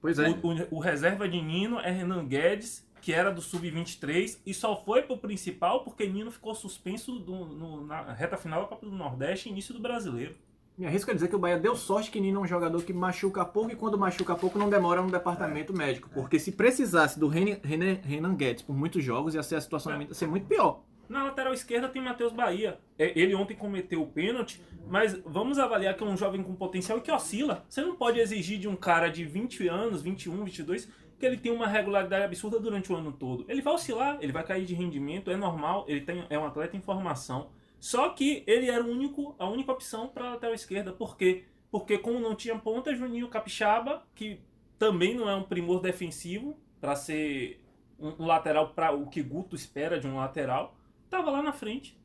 Pois 0.00 0.18
é. 0.18 0.28
O, 0.28 0.32
o- 0.48 0.76
o 0.76 0.78
reserva 0.80 1.28
de 1.28 1.40
Nino 1.40 1.78
é 1.78 1.90
Renan 1.90 2.24
Guedes, 2.26 2.88
que 3.00 3.12
era 3.12 3.30
do 3.30 3.40
Sub-23, 3.40 4.40
e 4.44 4.52
só 4.54 4.74
foi 4.84 5.02
pro 5.02 5.18
principal 5.18 5.84
porque 5.84 6.06
Nino 6.08 6.30
ficou 6.32 6.54
suspenso 6.54 7.18
do- 7.20 7.44
no- 7.46 7.86
na 7.86 8.12
reta 8.12 8.36
final 8.36 8.62
da 8.62 8.68
Copa 8.68 8.86
do 8.86 8.92
Nordeste 8.96 9.48
e 9.48 9.52
início 9.52 9.72
do 9.74 9.80
Brasileiro. 9.80 10.36
Me 10.78 10.86
arrisco 10.86 11.10
a 11.10 11.14
dizer 11.14 11.26
que 11.26 11.34
o 11.34 11.40
Bahia 11.40 11.58
deu 11.58 11.74
sorte 11.74 12.08
que 12.08 12.20
Nino 12.20 12.38
é 12.38 12.42
um 12.44 12.46
jogador 12.46 12.80
que 12.84 12.92
machuca 12.92 13.44
pouco 13.44 13.72
e 13.72 13.74
quando 13.74 13.98
machuca 13.98 14.36
pouco 14.36 14.60
não 14.60 14.70
demora 14.70 15.02
no 15.02 15.10
departamento 15.10 15.76
médico. 15.76 16.08
Porque 16.14 16.38
se 16.38 16.52
precisasse 16.52 17.18
do 17.18 17.26
Renan, 17.26 17.58
Renan, 17.64 17.94
Renan 18.04 18.36
Guedes 18.36 18.62
por 18.62 18.76
muitos 18.76 19.02
jogos, 19.02 19.34
ia 19.34 19.42
ser 19.42 19.56
a 19.56 19.60
situação 19.60 20.00
ia 20.00 20.14
ser 20.14 20.28
muito 20.28 20.46
pior. 20.46 20.84
Na 21.08 21.24
lateral 21.24 21.52
esquerda 21.52 21.88
tem 21.88 22.00
Matheus 22.00 22.32
Bahia. 22.32 22.78
É, 22.96 23.18
Ele 23.18 23.34
ontem 23.34 23.56
cometeu 23.56 24.00
o 24.02 24.06
pênalti, 24.06 24.62
mas 24.86 25.20
vamos 25.26 25.58
avaliar 25.58 25.96
que 25.96 26.04
é 26.04 26.06
um 26.06 26.16
jovem 26.16 26.44
com 26.44 26.54
potencial 26.54 26.98
e 26.98 27.00
que 27.00 27.10
oscila. 27.10 27.64
Você 27.68 27.80
não 27.82 27.96
pode 27.96 28.20
exigir 28.20 28.60
de 28.60 28.68
um 28.68 28.76
cara 28.76 29.08
de 29.08 29.24
20 29.24 29.66
anos, 29.66 30.00
21, 30.00 30.44
22, 30.44 30.88
que 31.18 31.26
ele 31.26 31.38
tenha 31.38 31.52
uma 31.52 31.66
regularidade 31.66 32.24
absurda 32.24 32.60
durante 32.60 32.92
o 32.92 32.94
ano 32.94 33.10
todo. 33.10 33.44
Ele 33.48 33.60
vai 33.62 33.74
oscilar, 33.74 34.18
ele 34.20 34.30
vai 34.30 34.44
cair 34.44 34.64
de 34.64 34.74
rendimento, 34.74 35.28
é 35.28 35.36
normal, 35.36 35.84
ele 35.88 36.02
tem, 36.02 36.24
é 36.30 36.38
um 36.38 36.44
atleta 36.44 36.76
em 36.76 36.80
formação. 36.80 37.48
Só 37.80 38.08
que 38.10 38.42
ele 38.46 38.68
era 38.68 38.82
o 38.82 38.90
único, 38.90 39.34
a 39.38 39.48
única 39.48 39.72
opção 39.72 40.08
para 40.08 40.26
a 40.26 40.30
lateral 40.30 40.54
esquerda. 40.54 40.92
Por 40.92 41.16
quê? 41.16 41.44
Porque 41.70 41.98
como 41.98 42.18
não 42.18 42.34
tinha 42.34 42.58
ponta, 42.58 42.94
Juninho 42.94 43.28
Capixaba, 43.28 44.02
que 44.14 44.40
também 44.78 45.14
não 45.14 45.28
é 45.28 45.34
um 45.34 45.42
primor 45.42 45.80
defensivo 45.80 46.56
para 46.80 46.96
ser 46.96 47.60
um, 47.98 48.24
lateral 48.24 48.70
para 48.70 48.92
o 48.92 49.08
que 49.08 49.22
Guto 49.22 49.56
espera 49.56 49.98
de 49.98 50.06
um 50.06 50.16
lateral, 50.16 50.76
tava 51.10 51.30
lá 51.30 51.42
na 51.42 51.52
frente. 51.52 51.98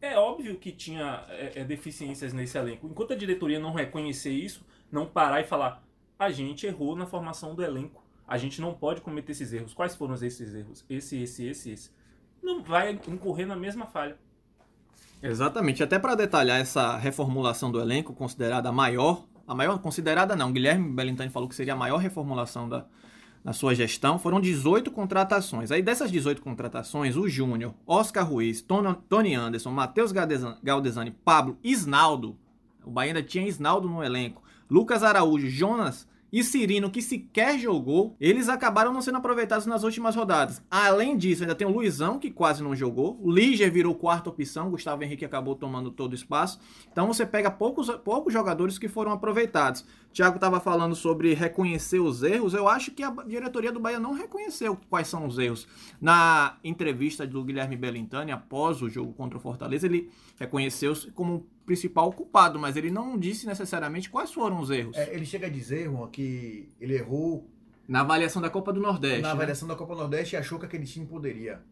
É 0.00 0.16
óbvio 0.16 0.56
que 0.58 0.72
tinha 0.72 1.24
é, 1.28 1.60
é, 1.60 1.64
deficiências 1.64 2.32
nesse 2.32 2.56
elenco. 2.56 2.86
Enquanto 2.86 3.12
a 3.12 3.16
diretoria 3.16 3.58
não 3.58 3.72
reconhecer 3.72 4.30
isso, 4.30 4.64
não 4.90 5.06
parar 5.06 5.40
e 5.40 5.44
falar, 5.44 5.84
a 6.18 6.30
gente 6.30 6.66
errou 6.66 6.96
na 6.96 7.06
formação 7.06 7.54
do 7.54 7.62
elenco. 7.62 8.02
A 8.26 8.38
gente 8.38 8.60
não 8.60 8.72
pode 8.72 9.00
cometer 9.00 9.32
esses 9.32 9.52
erros. 9.52 9.74
Quais 9.74 9.94
foram 9.94 10.14
esses 10.14 10.54
erros? 10.54 10.84
Esse, 10.88 11.20
esse, 11.20 11.44
esse, 11.46 11.70
esse. 11.70 11.90
Não 12.40 12.62
vai 12.62 12.92
incorrer 12.92 13.46
na 13.46 13.56
mesma 13.56 13.86
falha. 13.86 14.16
Exatamente. 15.22 15.82
Até 15.82 15.98
para 15.98 16.14
detalhar 16.14 16.60
essa 16.60 16.96
reformulação 16.96 17.70
do 17.70 17.80
elenco, 17.80 18.12
considerada 18.12 18.68
a 18.68 18.72
maior, 18.72 19.24
a 19.46 19.54
maior 19.54 19.78
considerada 19.78 20.34
não, 20.34 20.52
Guilherme 20.52 20.92
Belintani 20.92 21.30
falou 21.30 21.48
que 21.48 21.54
seria 21.54 21.74
a 21.74 21.76
maior 21.76 21.98
reformulação 21.98 22.68
da, 22.68 22.86
na 23.44 23.52
sua 23.52 23.74
gestão, 23.74 24.18
foram 24.18 24.40
18 24.40 24.90
contratações. 24.90 25.70
Aí 25.70 25.80
dessas 25.82 26.10
18 26.10 26.42
contratações, 26.42 27.16
o 27.16 27.28
Júnior, 27.28 27.72
Oscar 27.86 28.28
Ruiz, 28.28 28.60
Ton- 28.62 28.94
Tony 29.08 29.34
Anderson, 29.34 29.70
Matheus 29.70 30.10
Galdesani, 30.12 31.10
Pablo, 31.24 31.56
Isnaldo, 31.62 32.36
o 32.84 32.90
Bahia 32.90 33.10
ainda 33.10 33.22
tinha 33.22 33.46
Isnaldo 33.46 33.88
no 33.88 34.02
elenco, 34.02 34.42
Lucas 34.68 35.04
Araújo, 35.04 35.48
Jonas 35.48 36.08
e 36.32 36.42
Cirino, 36.42 36.90
que 36.90 37.02
sequer 37.02 37.58
jogou, 37.58 38.16
eles 38.18 38.48
acabaram 38.48 38.90
não 38.90 39.02
sendo 39.02 39.18
aproveitados 39.18 39.66
nas 39.66 39.82
últimas 39.82 40.16
rodadas. 40.16 40.62
Além 40.70 41.14
disso, 41.14 41.42
ainda 41.42 41.54
tem 41.54 41.66
o 41.66 41.70
Luizão, 41.70 42.18
que 42.18 42.30
quase 42.30 42.62
não 42.62 42.74
jogou. 42.74 43.20
O 43.20 43.30
Líger 43.30 43.70
virou 43.70 43.94
quarta 43.94 44.30
opção, 44.30 44.70
Gustavo 44.70 45.04
Henrique 45.04 45.26
acabou 45.26 45.54
tomando 45.54 45.90
todo 45.90 46.12
o 46.12 46.14
espaço. 46.14 46.58
Então 46.90 47.06
você 47.06 47.26
pega 47.26 47.50
poucos, 47.50 47.90
poucos 48.02 48.32
jogadores 48.32 48.78
que 48.78 48.88
foram 48.88 49.12
aproveitados. 49.12 49.84
Thiago 50.12 50.36
estava 50.36 50.58
falando 50.58 50.94
sobre 50.94 51.34
reconhecer 51.34 52.00
os 52.00 52.22
erros. 52.22 52.54
Eu 52.54 52.68
acho 52.68 52.92
que 52.92 53.02
a 53.02 53.10
diretoria 53.10 53.72
do 53.72 53.80
Bahia 53.80 53.98
não 53.98 54.12
reconheceu 54.12 54.78
quais 54.88 55.08
são 55.08 55.26
os 55.26 55.38
erros. 55.38 55.66
Na 56.00 56.56
entrevista 56.64 57.26
do 57.26 57.42
Guilherme 57.44 57.76
Belintani, 57.76 58.32
após 58.32 58.80
o 58.80 58.88
jogo 58.88 59.12
contra 59.12 59.38
o 59.38 59.40
Fortaleza, 59.40 59.86
ele 59.86 60.10
reconheceu-se 60.38 61.10
como 61.10 61.46
principal 61.72 62.12
culpado, 62.12 62.58
mas 62.58 62.76
ele 62.76 62.90
não 62.90 63.18
disse 63.18 63.46
necessariamente 63.46 64.10
quais 64.10 64.30
foram 64.30 64.60
os 64.60 64.70
erros. 64.70 64.94
É, 64.94 65.14
ele 65.14 65.24
chega 65.24 65.46
a 65.46 65.50
dizer, 65.50 65.84
Juan, 65.84 66.06
que 66.08 66.68
ele 66.78 66.94
errou 66.94 67.48
Na 67.88 68.00
avaliação 68.00 68.42
da 68.42 68.50
Copa 68.50 68.74
do 68.74 68.80
Nordeste. 68.80 69.22
na 69.22 69.28
né? 69.28 69.32
avaliação 69.32 69.66
da 69.66 69.74
Copa 69.74 69.94
Nordeste 69.94 70.36
e 70.36 70.38
achou 70.38 70.58
que 70.58 70.66
aquele 70.66 70.84
time 70.84 71.06
poderia. 71.06 71.62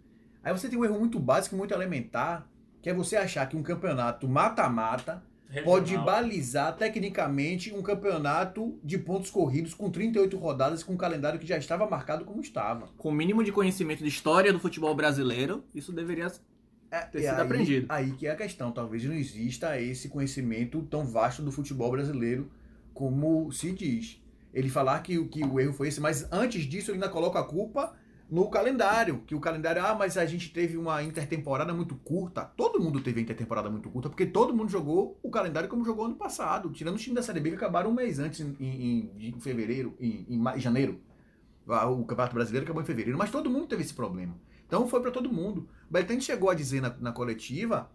Aí 0.42 0.52
você 0.54 0.70
tem 0.70 0.78
um 0.78 0.84
erro 0.86 0.98
muito 0.98 1.20
básico, 1.20 1.54
muito 1.54 1.74
elementar, 1.74 2.48
que 2.80 2.88
é 2.88 2.94
você 2.94 3.14
achar 3.14 3.46
que 3.46 3.58
um 3.58 3.62
campeonato 3.62 4.26
mata-mata 4.26 5.22
pode 5.64 5.98
balizar 5.98 6.74
tecnicamente 6.76 7.74
um 7.74 7.82
campeonato 7.82 8.78
de 8.82 8.96
pontos 8.96 9.30
corridos 9.30 9.74
com 9.74 9.90
38 9.90 10.34
rodadas 10.38 10.82
com 10.82 10.94
um 10.94 10.96
calendário 10.96 11.38
que 11.38 11.46
já 11.46 11.58
estava 11.58 11.86
marcado 11.86 12.24
como 12.24 12.40
estava. 12.40 12.88
Com 12.96 13.10
o 13.10 13.12
mínimo 13.12 13.44
de 13.44 13.52
conhecimento 13.52 14.02
de 14.02 14.08
história 14.08 14.50
do 14.50 14.60
futebol 14.60 14.94
brasileiro, 14.94 15.62
isso 15.74 15.92
deveria 15.92 16.32
É, 16.90 17.00
Ter 17.02 17.20
sido 17.22 17.34
aí, 17.34 17.40
aprendido. 17.42 17.86
Aí 17.88 18.12
que 18.12 18.26
é 18.26 18.30
a 18.30 18.36
questão. 18.36 18.72
Talvez 18.72 19.04
não 19.04 19.14
exista 19.14 19.80
esse 19.80 20.08
conhecimento 20.08 20.82
tão 20.82 21.04
vasto 21.06 21.42
do 21.42 21.52
futebol 21.52 21.90
brasileiro 21.90 22.50
como 22.92 23.50
se 23.52 23.72
diz. 23.72 24.20
Ele 24.52 24.68
falar 24.68 25.00
que, 25.00 25.16
o- 25.18 25.28
que 25.28 25.44
o 25.44 25.60
erro 25.60 25.72
foi 25.72 25.88
esse, 25.88 26.00
mas 26.00 26.26
antes 26.32 26.64
disso 26.64 26.90
ele 26.90 26.96
ainda 26.96 27.08
coloca 27.08 27.38
a 27.38 27.44
culpa 27.44 27.94
no 28.28 28.48
calendário. 28.50 29.22
Que 29.26 29.34
o 29.36 29.40
calendário, 29.40 29.84
ah, 29.84 29.94
mas 29.94 30.18
a 30.18 30.26
gente 30.26 30.52
teve 30.52 30.76
uma 30.76 31.00
intertemporada 31.02 31.72
muito 31.72 31.94
curta. 31.94 32.44
Todo 32.44 32.80
mundo 32.80 33.00
teve 33.00 33.20
intertemporada 33.20 33.70
muito 33.70 33.88
curta, 33.88 34.08
porque 34.08 34.26
todo 34.26 34.52
mundo 34.54 34.68
jogou 34.68 35.16
o 35.22 35.30
calendário 35.30 35.68
como 35.68 35.84
jogou 35.84 36.06
ano 36.06 36.16
passado. 36.16 36.70
Tirando 36.70 36.96
os 36.96 37.02
times 37.02 37.14
da 37.16 37.22
Série 37.22 37.38
B 37.40 37.50
que 37.50 37.56
acabaram 37.56 37.90
um 37.90 37.94
mês 37.94 38.18
antes, 38.18 38.40
em, 38.40 38.56
em- 38.60 39.10
em 39.28 39.40
fevereiro, 39.40 39.94
em, 40.00 40.26
em 40.28 40.60
janeiro. 40.60 41.00
Ah, 41.68 41.88
O 41.88 42.04
Campeonato 42.04 42.34
Brasileiro 42.34 42.64
acabou 42.64 42.82
em 42.82 42.86
fevereiro, 42.86 43.16
mas 43.16 43.30
todo 43.30 43.48
mundo 43.48 43.68
teve 43.68 43.82
esse 43.82 43.94
problema. 43.94 44.34
Então 44.66 44.88
foi 44.88 45.00
para 45.00 45.10
todo 45.12 45.32
mundo. 45.32 45.68
Beltrán 45.90 46.20
chegou 46.20 46.48
a 46.50 46.54
dizer 46.54 46.80
na, 46.80 46.94
na 47.00 47.12
coletiva 47.12 47.90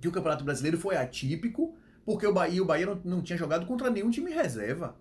que 0.00 0.08
o 0.08 0.12
Campeonato 0.12 0.44
Brasileiro 0.44 0.78
foi 0.78 0.96
atípico 0.96 1.76
porque 2.04 2.26
o 2.26 2.32
Bahia, 2.32 2.62
o 2.62 2.66
Bahia 2.66 2.86
não, 2.86 3.00
não 3.04 3.22
tinha 3.22 3.38
jogado 3.38 3.66
contra 3.66 3.90
nenhum 3.90 4.10
time 4.10 4.30
reserva. 4.32 4.96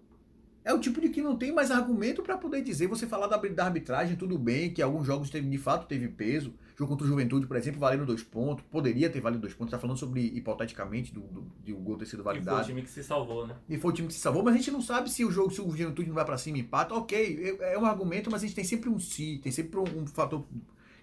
É 0.64 0.74
o 0.74 0.80
tipo 0.80 1.00
de 1.02 1.10
que 1.10 1.22
não 1.22 1.38
tem 1.38 1.52
mais 1.52 1.72
argumento 1.72 2.22
para 2.22 2.38
poder 2.38 2.62
dizer, 2.62 2.86
você 2.88 3.08
falar 3.08 3.28
da, 3.28 3.38
da 3.38 3.66
arbitragem, 3.66 4.16
tudo 4.16 4.38
bem, 4.38 4.72
que 4.72 4.82
alguns 4.82 5.08
jogos 5.08 5.30
teve, 5.30 5.50
de 5.50 5.58
fato 5.58 5.88
teve 5.88 6.08
peso. 6.10 6.54
Jogo 6.78 6.92
contra 6.92 7.06
o 7.06 7.10
Juventude, 7.10 7.48
por 7.48 7.58
exemplo, 7.58 7.80
valendo 7.80 8.06
dois 8.06 8.22
pontos. 8.24 8.64
Poderia 8.70 9.10
ter 9.10 9.20
valido 9.20 9.42
dois 9.42 9.54
pontos. 9.54 9.72
Tá 9.72 9.80
falando 9.80 9.98
sobre, 9.98 10.22
hipoteticamente, 10.22 11.14
do, 11.14 11.22
do, 11.22 11.52
de 11.64 11.74
o 11.74 11.78
gol 11.78 11.98
ter 11.98 12.06
sido 12.06 12.20
E 12.20 12.24
foi 12.24 12.34
o 12.34 12.36
validado. 12.36 12.64
time 12.68 12.82
que 12.82 12.90
se 12.90 13.04
salvou, 13.04 13.48
né? 13.48 13.56
E 13.68 13.78
foi 13.78 13.92
o 13.92 13.94
time 13.94 14.08
que 14.08 14.14
se 14.14 14.20
salvou, 14.20 14.44
mas 14.44 14.54
a 14.54 14.58
gente 14.58 14.72
não 14.72 14.82
sabe 14.82 15.10
se 15.10 15.26
o 15.26 15.32
jogo, 15.32 15.52
se 15.52 15.62
o 15.62 15.70
Juventude 15.72 16.08
não 16.08 16.16
vai 16.16 16.26
pra 16.26 16.38
cima 16.38 16.58
e 16.58 16.62
empata. 16.62 16.94
Ok, 16.94 17.58
é 17.60 17.74
é 17.74 17.80
um 17.80 17.86
argumento, 17.86 18.30
mas 18.30 18.44
a 18.44 18.46
gente 18.46 18.56
tem 18.56 18.64
sempre 18.64 18.90
um 18.90 19.00
se, 19.00 19.40
tem 19.40 19.52
sempre 19.52 19.78
um, 19.80 19.84
um 20.04 20.08
fator 20.08 20.46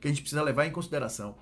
que 0.06 0.08
a 0.08 0.12
gente 0.12 0.22
precisa 0.22 0.42
levar 0.42 0.66
em 0.66 0.70
consideração. 0.70 1.36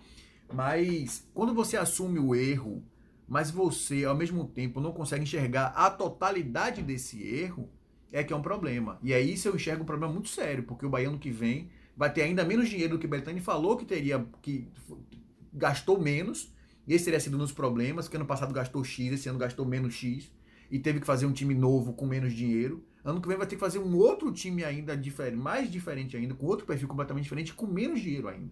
Mas 0.53 1.29
quando 1.35 1.53
você 1.53 1.77
assume 1.77 2.19
o 2.19 2.35
erro, 2.35 2.83
mas 3.29 3.51
você 3.51 4.05
ao 4.05 4.17
mesmo 4.17 4.47
tempo 4.47 4.81
não 4.81 4.93
consegue 4.93 5.25
enxergar 5.25 5.67
a 5.77 5.91
totalidade 5.91 6.83
desse 6.83 7.23
erro, 7.23 7.69
é 8.11 8.25
que 8.25 8.33
é 8.33 8.37
um 8.37 8.43
problema. 8.43 8.99
E 9.03 9.13
aí 9.13 9.35
isso 9.35 9.49
eu 9.49 9.55
enxergo 9.55 9.83
um 9.83 9.87
problema 9.87 10.13
muito 10.13 10.29
sério, 10.29 10.63
porque 10.63 10.87
o 10.87 10.89
baiano 10.89 11.19
que 11.19 11.31
vem 11.31 11.69
vai 11.97 12.13
ter 12.13 12.23
ainda 12.23 12.45
menos 12.45 12.69
dinheiro 12.69 12.95
do 12.95 12.99
que 12.99 13.07
o 13.07 13.09
Beltrani 13.09 13.41
falou 13.41 13.77
que 13.77 13.85
teria, 13.85 14.25
que 14.41 14.69
gastou 15.53 16.01
menos. 16.01 16.53
E 16.87 16.95
esse 16.95 17.05
teria 17.05 17.21
sido 17.21 17.37
um 17.37 17.41
dos 17.41 17.53
problemas, 17.53 18.09
que 18.09 18.17
ano 18.17 18.27
passado 18.27 18.53
gastou 18.53 18.85
X, 18.85 19.13
esse 19.13 19.29
ano 19.29 19.39
gastou 19.39 19.67
menos 19.67 19.95
X 19.95 20.31
e 20.71 20.79
teve 20.79 21.01
que 21.01 21.07
fazer 21.07 21.27
um 21.27 21.33
time 21.33 21.55
novo 21.55 21.93
com 21.93 22.07
menos 22.07 22.33
dinheiro. 22.33 22.85
Ano 23.05 23.21
que 23.21 23.29
vem 23.29 23.37
vai 23.37 23.47
ter 23.47 23.57
que 23.57 23.61
fazer 23.61 23.79
um 23.79 23.97
outro 23.97 24.33
time 24.33 24.65
ainda 24.65 24.97
diferente, 24.97 25.37
mais 25.37 25.71
diferente 25.71 26.17
ainda, 26.17 26.35
com 26.35 26.47
outro 26.47 26.65
perfil 26.65 26.89
completamente 26.89 27.25
diferente, 27.25 27.53
com 27.53 27.67
menos 27.67 28.01
dinheiro 28.01 28.29
ainda. 28.29 28.51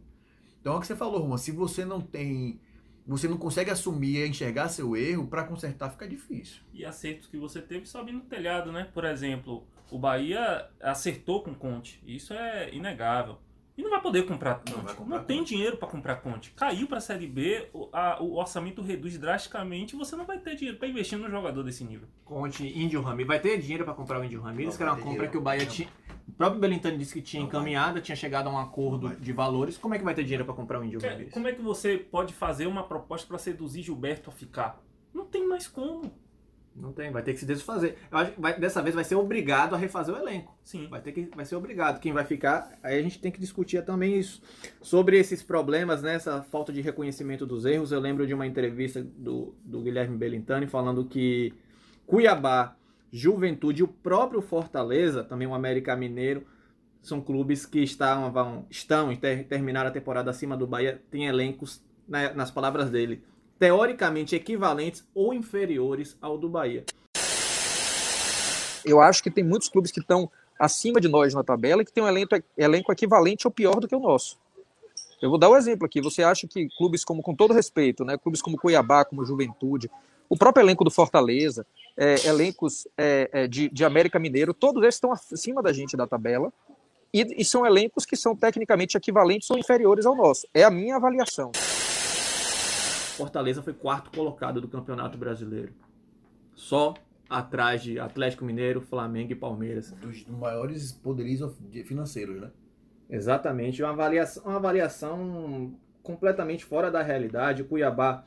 Então 0.60 0.74
é 0.74 0.76
o 0.76 0.80
que 0.80 0.86
você 0.86 0.94
falou, 0.94 1.20
Roma, 1.20 1.38
se 1.38 1.50
você 1.50 1.86
não 1.86 2.02
tem, 2.02 2.60
você 3.06 3.26
não 3.26 3.38
consegue 3.38 3.70
assumir 3.70 4.26
enxergar 4.26 4.68
seu 4.68 4.94
erro, 4.94 5.26
para 5.26 5.44
consertar 5.44 5.90
fica 5.90 6.06
difícil. 6.06 6.60
E 6.74 6.84
acertos 6.84 7.26
que 7.26 7.38
você 7.38 7.62
teve 7.62 7.86
sobe 7.86 8.12
no 8.12 8.20
telhado, 8.20 8.70
né? 8.70 8.88
Por 8.92 9.06
exemplo, 9.06 9.64
o 9.90 9.98
Bahia 9.98 10.68
acertou 10.80 11.42
com 11.42 11.52
o 11.52 11.54
Conte. 11.54 12.02
Isso 12.06 12.34
é 12.34 12.72
inegável. 12.74 13.38
E 13.76 13.82
não 13.82 13.90
vai 13.90 14.00
poder 14.02 14.26
comprar 14.26 14.56
Conte. 14.56 14.72
Não 14.76 14.82
Não, 14.84 14.94
comprar 14.94 15.18
tem 15.24 15.38
Conte. 15.38 15.48
dinheiro 15.48 15.76
para 15.78 15.88
comprar 15.88 16.16
Conte. 16.16 16.50
Caiu 16.50 16.86
para 16.86 16.98
a 16.98 17.00
Série 17.00 17.26
B, 17.26 17.68
o, 17.72 17.88
a- 17.92 18.22
o 18.22 18.36
orçamento 18.36 18.82
reduz 18.82 19.16
drasticamente 19.18 19.94
e 19.96 19.98
você 19.98 20.14
não 20.14 20.26
vai 20.26 20.38
ter 20.38 20.54
dinheiro 20.56 20.78
para 20.78 20.88
investir 20.88 21.18
num 21.18 21.30
jogador 21.30 21.62
desse 21.62 21.82
nível. 21.82 22.06
Conte, 22.24 22.66
Índio 22.66 23.00
Ramírez. 23.00 23.26
Vai 23.28 23.40
ter 23.40 23.58
dinheiro 23.58 23.84
para 23.84 23.94
comprar 23.94 24.20
o 24.20 24.24
Índio 24.24 24.40
Ramírez, 24.42 24.74
Não, 24.74 24.76
que 24.76 24.82
era 24.82 24.92
uma 24.92 24.96
compra 24.98 25.12
dinheiro. 25.12 25.30
que 25.32 25.38
o 25.38 25.40
Bahia 25.40 25.64
Não. 25.64 25.70
tinha. 25.70 25.88
O 26.28 26.32
próprio 26.32 26.60
Belintani 26.60 26.98
disse 26.98 27.14
que 27.14 27.22
tinha 27.22 27.40
Não 27.40 27.48
encaminhada, 27.48 28.00
tinha 28.00 28.14
chegado 28.14 28.46
a 28.48 28.52
um 28.52 28.58
acordo 28.58 29.08
Não 29.08 29.16
de 29.16 29.32
valores. 29.32 29.76
Como 29.78 29.94
é 29.94 29.98
que 29.98 30.04
vai 30.04 30.14
ter 30.14 30.22
dinheiro 30.22 30.44
para 30.44 30.54
comprar 30.54 30.78
o 30.80 30.84
Índio 30.84 31.00
Ramírez? 31.00 31.32
Como 31.32 31.48
é 31.48 31.52
que 31.52 31.62
você 31.62 31.96
pode 31.96 32.34
fazer 32.34 32.66
uma 32.66 32.84
proposta 32.84 33.26
para 33.26 33.38
seduzir 33.38 33.82
Gilberto 33.82 34.28
a 34.30 34.32
ficar? 34.32 34.80
Não 35.14 35.24
tem 35.26 35.46
mais 35.48 35.66
como. 35.66 36.12
Não 36.92 37.04
tem, 37.04 37.10
vai 37.10 37.22
ter 37.22 37.32
que 37.32 37.40
se 37.40 37.46
desfazer. 37.46 37.96
Eu 38.10 38.18
acho 38.18 38.32
que 38.32 38.40
vai- 38.40 38.58
dessa 38.58 38.82
vez 38.82 38.94
vai 38.94 39.02
ser 39.02 39.14
obrigado 39.14 39.74
a 39.74 39.78
refazer 39.78 40.14
o 40.14 40.18
elenco. 40.18 40.54
Sim. 40.62 40.86
Vai 40.88 41.00
ter 41.00 41.12
que 41.12 41.30
vai 41.34 41.44
ser 41.46 41.56
obrigado. 41.56 41.98
Quem 42.00 42.12
vai 42.12 42.24
ficar, 42.24 42.78
aí 42.82 42.98
a 42.98 43.02
gente 43.02 43.18
tem 43.18 43.32
que 43.32 43.40
discutir 43.40 43.82
também 43.84 44.18
isso. 44.18 44.42
Sobre 44.82 45.18
esses 45.18 45.42
problemas, 45.42 46.02
né, 46.02 46.14
essa 46.14 46.42
falta 46.42 46.72
de 46.72 46.82
reconhecimento 46.82 47.46
dos 47.46 47.64
erros, 47.64 47.92
eu 47.92 48.00
lembro 48.00 48.26
de 48.26 48.34
uma 48.34 48.46
entrevista 48.46 49.02
do, 49.02 49.54
do 49.64 49.80
Guilherme 49.80 50.16
Belintani 50.16 50.66
falando 50.66 51.04
que 51.06 51.54
Cuiabá, 52.06 52.76
Juventude 53.10 53.80
e 53.80 53.84
o 53.84 53.88
próprio 53.88 54.42
Fortaleza, 54.42 55.24
também 55.24 55.48
o 55.48 55.54
América 55.54 55.96
Mineiro, 55.96 56.44
são 57.00 57.20
clubes 57.20 57.66
que 57.66 57.80
estão, 57.80 58.30
vão, 58.30 58.66
estão 58.70 59.10
em 59.10 59.16
ter, 59.16 59.44
terminar 59.44 59.86
a 59.86 59.90
temporada 59.90 60.30
acima 60.30 60.56
do 60.56 60.66
Bahia, 60.66 61.02
tem 61.10 61.26
elencos, 61.26 61.82
né, 62.06 62.32
nas 62.34 62.50
palavras 62.50 62.90
dele, 62.90 63.22
teoricamente 63.62 64.34
equivalentes 64.34 65.04
ou 65.14 65.32
inferiores 65.32 66.16
ao 66.20 66.36
do 66.36 66.48
Bahia. 66.48 66.84
Eu 68.84 69.00
acho 69.00 69.22
que 69.22 69.30
tem 69.30 69.44
muitos 69.44 69.68
clubes 69.68 69.92
que 69.92 70.00
estão 70.00 70.28
acima 70.58 71.00
de 71.00 71.06
nós 71.06 71.32
na 71.32 71.44
tabela 71.44 71.80
e 71.80 71.84
que 71.84 71.92
tem 71.92 72.02
um 72.02 72.08
elenco, 72.08 72.34
elenco 72.58 72.90
equivalente 72.90 73.46
ou 73.46 73.52
pior 73.52 73.78
do 73.78 73.86
que 73.86 73.94
o 73.94 74.00
nosso. 74.00 74.36
Eu 75.22 75.30
vou 75.30 75.38
dar 75.38 75.48
um 75.48 75.56
exemplo 75.56 75.86
aqui. 75.86 76.00
Você 76.00 76.24
acha 76.24 76.48
que 76.48 76.66
clubes 76.76 77.04
como, 77.04 77.22
com 77.22 77.36
todo 77.36 77.54
respeito, 77.54 78.04
né, 78.04 78.18
clubes 78.18 78.42
como 78.42 78.58
Cuiabá, 78.58 79.04
como 79.04 79.24
Juventude, 79.24 79.88
o 80.28 80.36
próprio 80.36 80.64
elenco 80.64 80.82
do 80.82 80.90
Fortaleza, 80.90 81.64
é, 81.96 82.16
elencos 82.26 82.88
é, 82.98 83.30
é, 83.32 83.46
de, 83.46 83.68
de 83.68 83.84
América 83.84 84.18
Mineiro, 84.18 84.52
todos 84.52 84.82
esses 84.82 84.96
estão 84.96 85.12
acima 85.12 85.62
da 85.62 85.72
gente 85.72 85.96
da 85.96 86.08
tabela 86.08 86.52
e, 87.14 87.40
e 87.40 87.44
são 87.44 87.64
elencos 87.64 88.04
que 88.04 88.16
são 88.16 88.34
tecnicamente 88.34 88.96
equivalentes 88.96 89.48
ou 89.52 89.56
inferiores 89.56 90.04
ao 90.04 90.16
nosso. 90.16 90.48
É 90.52 90.64
a 90.64 90.70
minha 90.70 90.96
avaliação. 90.96 91.52
Fortaleza 93.22 93.62
foi 93.62 93.72
quarto 93.72 94.10
colocado 94.10 94.60
do 94.60 94.68
Campeonato 94.68 95.16
Brasileiro. 95.16 95.72
Só 96.54 96.94
atrás 97.28 97.82
de 97.82 97.98
Atlético 97.98 98.44
Mineiro, 98.44 98.80
Flamengo 98.80 99.32
e 99.32 99.34
Palmeiras. 99.34 99.92
Dos 99.92 100.26
maiores 100.26 100.92
poderios 100.92 101.40
financeiros, 101.84 102.40
né? 102.40 102.50
Exatamente, 103.08 103.82
uma 103.82 103.90
avaliação, 103.90 104.42
uma 104.44 104.56
avaliação 104.56 105.74
completamente 106.02 106.64
fora 106.64 106.90
da 106.90 107.02
realidade. 107.02 107.62
O 107.62 107.64
Cuiabá 107.66 108.24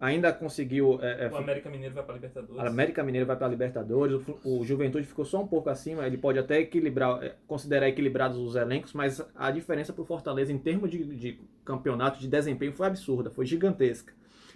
ainda 0.00 0.32
conseguiu. 0.32 0.98
é, 1.02 1.26
é, 1.26 1.30
O 1.30 1.36
América 1.36 1.70
Mineiro 1.70 1.94
vai 1.94 2.04
para 2.04 2.14
Libertadores. 2.14 2.58
a 2.58 2.66
América 2.66 3.02
Mineiro 3.04 3.26
vai 3.26 3.36
para 3.36 3.46
a 3.46 3.50
Libertadores, 3.50 4.20
o, 4.44 4.60
o 4.60 4.64
Juventude 4.64 5.06
ficou 5.06 5.24
só 5.24 5.42
um 5.42 5.46
pouco 5.46 5.70
acima, 5.70 6.06
ele 6.06 6.18
pode 6.18 6.38
até 6.38 6.58
equilibrar, 6.58 7.22
é, 7.22 7.36
considerar 7.46 7.88
equilibrados 7.88 8.38
os 8.38 8.56
elencos, 8.56 8.92
mas 8.92 9.24
a 9.36 9.50
diferença 9.50 9.92
para 9.92 10.02
o 10.02 10.06
Fortaleza 10.06 10.52
em 10.52 10.58
termos 10.58 10.90
de, 10.90 11.04
de 11.16 11.40
campeonato, 11.64 12.18
de 12.18 12.26
desempenho, 12.26 12.72
foi 12.72 12.86
absurda, 12.88 13.30
foi 13.30 13.46
gigantesca. 13.46 14.12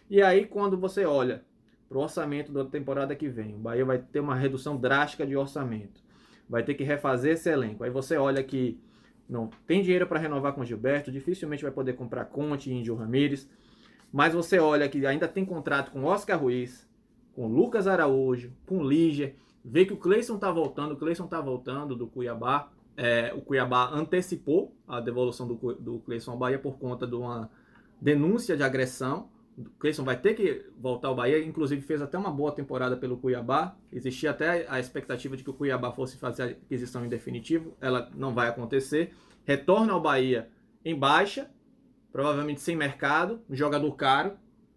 E 0.08 0.22
aí, 0.22 0.46
quando 0.46 0.78
você 0.78 1.04
olha 1.04 1.44
para 1.88 1.98
o 1.98 2.00
orçamento 2.00 2.52
da 2.52 2.64
temporada 2.64 3.14
que 3.14 3.28
vem, 3.28 3.54
o 3.54 3.58
Bahia 3.58 3.84
vai 3.84 3.98
ter 3.98 4.20
uma 4.20 4.34
redução 4.34 4.76
drástica 4.76 5.26
de 5.26 5.36
orçamento, 5.36 6.00
vai 6.48 6.62
ter 6.62 6.74
que 6.74 6.84
refazer 6.84 7.34
esse 7.34 7.48
elenco. 7.48 7.84
Aí 7.84 7.90
você 7.90 8.16
olha 8.16 8.42
que 8.42 8.80
não 9.28 9.50
tem 9.66 9.82
dinheiro 9.82 10.06
para 10.06 10.20
renovar 10.20 10.52
com 10.52 10.60
o 10.60 10.64
Gilberto, 10.64 11.10
dificilmente 11.10 11.62
vai 11.62 11.72
poder 11.72 11.94
comprar 11.94 12.24
Conte 12.26 12.70
e 12.70 12.74
Índio 12.74 12.94
Ramírez, 12.94 13.48
mas 14.12 14.32
você 14.32 14.58
olha 14.58 14.88
que 14.88 15.04
ainda 15.04 15.26
tem 15.26 15.44
contrato 15.44 15.90
com 15.90 16.04
Oscar 16.04 16.40
Ruiz, 16.40 16.88
com 17.34 17.48
Lucas 17.48 17.86
Araújo, 17.86 18.52
com 18.64 18.82
Líger, 18.82 19.34
vê 19.64 19.84
que 19.84 19.92
o 19.92 19.96
Cleison 19.96 20.38
tá 20.38 20.50
voltando, 20.50 20.92
o 20.92 20.96
Cleison 20.96 21.26
tá 21.26 21.40
voltando 21.40 21.96
do 21.96 22.06
Cuiabá, 22.06 22.70
é, 22.96 23.34
o 23.34 23.42
Cuiabá 23.42 23.90
antecipou 23.92 24.74
a 24.86 25.00
devolução 25.00 25.46
do, 25.46 25.74
do 25.74 25.98
Cleison 25.98 26.30
ao 26.30 26.38
Bahia 26.38 26.58
por 26.58 26.78
conta 26.78 27.06
de 27.06 27.14
uma 27.14 27.50
denúncia 28.00 28.56
de 28.56 28.62
agressão, 28.62 29.28
Cleison 29.78 30.04
vai 30.04 30.16
ter 30.18 30.34
que 30.34 30.66
voltar 30.78 31.08
ao 31.08 31.14
Bahia, 31.14 31.42
inclusive 31.42 31.80
fez 31.80 32.02
até 32.02 32.18
uma 32.18 32.30
boa 32.30 32.52
temporada 32.52 32.96
pelo 32.96 33.16
Cuiabá, 33.16 33.76
existia 33.92 34.30
até 34.30 34.66
a 34.68 34.78
expectativa 34.78 35.36
de 35.36 35.42
que 35.42 35.50
o 35.50 35.54
Cuiabá 35.54 35.92
fosse 35.92 36.18
fazer 36.18 36.42
a 36.42 36.46
aquisição 36.46 37.04
em 37.04 37.08
definitivo, 37.08 37.74
ela 37.80 38.10
não 38.14 38.34
vai 38.34 38.48
acontecer, 38.48 39.14
retorna 39.44 39.92
ao 39.92 40.00
Bahia 40.00 40.50
em 40.84 40.94
baixa, 40.94 41.50
provavelmente 42.12 42.60
sem 42.60 42.76
mercado, 42.76 43.40
um 43.48 43.54
jogador 43.54 43.90
caro, 43.92 44.36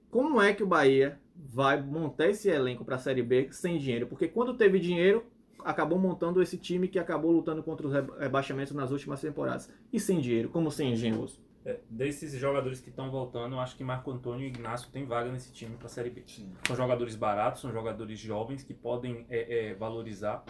como 0.09 0.41
é 0.41 0.53
que 0.53 0.63
o 0.63 0.67
Bahia 0.67 1.19
vai 1.35 1.81
montar 1.81 2.29
esse 2.29 2.49
elenco 2.49 2.83
para 2.83 2.95
a 2.95 2.99
Série 2.99 3.21
B 3.21 3.49
sem 3.51 3.77
dinheiro? 3.77 4.07
Porque 4.07 4.27
quando 4.27 4.55
teve 4.55 4.79
dinheiro, 4.79 5.25
acabou 5.63 5.99
montando 5.99 6.41
esse 6.41 6.57
time 6.57 6.87
que 6.87 6.99
acabou 6.99 7.31
lutando 7.31 7.61
contra 7.61 7.87
os 7.87 7.93
reba- 7.93 8.17
rebaixamentos 8.19 8.73
nas 8.73 8.91
últimas 8.91 9.21
temporadas. 9.21 9.69
E 9.91 9.99
sem 9.99 10.19
dinheiro, 10.19 10.49
como 10.49 10.71
sem 10.71 10.93
engenhoso? 10.93 11.39
É, 11.65 11.77
desses 11.89 12.33
jogadores 12.39 12.79
que 12.79 12.89
estão 12.89 13.11
voltando, 13.11 13.55
eu 13.55 13.59
acho 13.59 13.75
que 13.75 13.83
Marco 13.83 14.09
Antônio 14.11 14.45
e 14.45 14.47
Ignacio 14.47 14.89
tem 14.91 15.05
vaga 15.05 15.31
nesse 15.31 15.51
time 15.51 15.75
para 15.75 15.87
a 15.87 15.89
Série 15.89 16.09
B. 16.09 16.23
São 16.65 16.75
jogadores 16.75 17.15
baratos, 17.15 17.61
são 17.61 17.71
jogadores 17.71 18.17
jovens 18.17 18.63
que 18.63 18.73
podem 18.73 19.25
é, 19.29 19.69
é, 19.69 19.73
valorizar. 19.73 20.43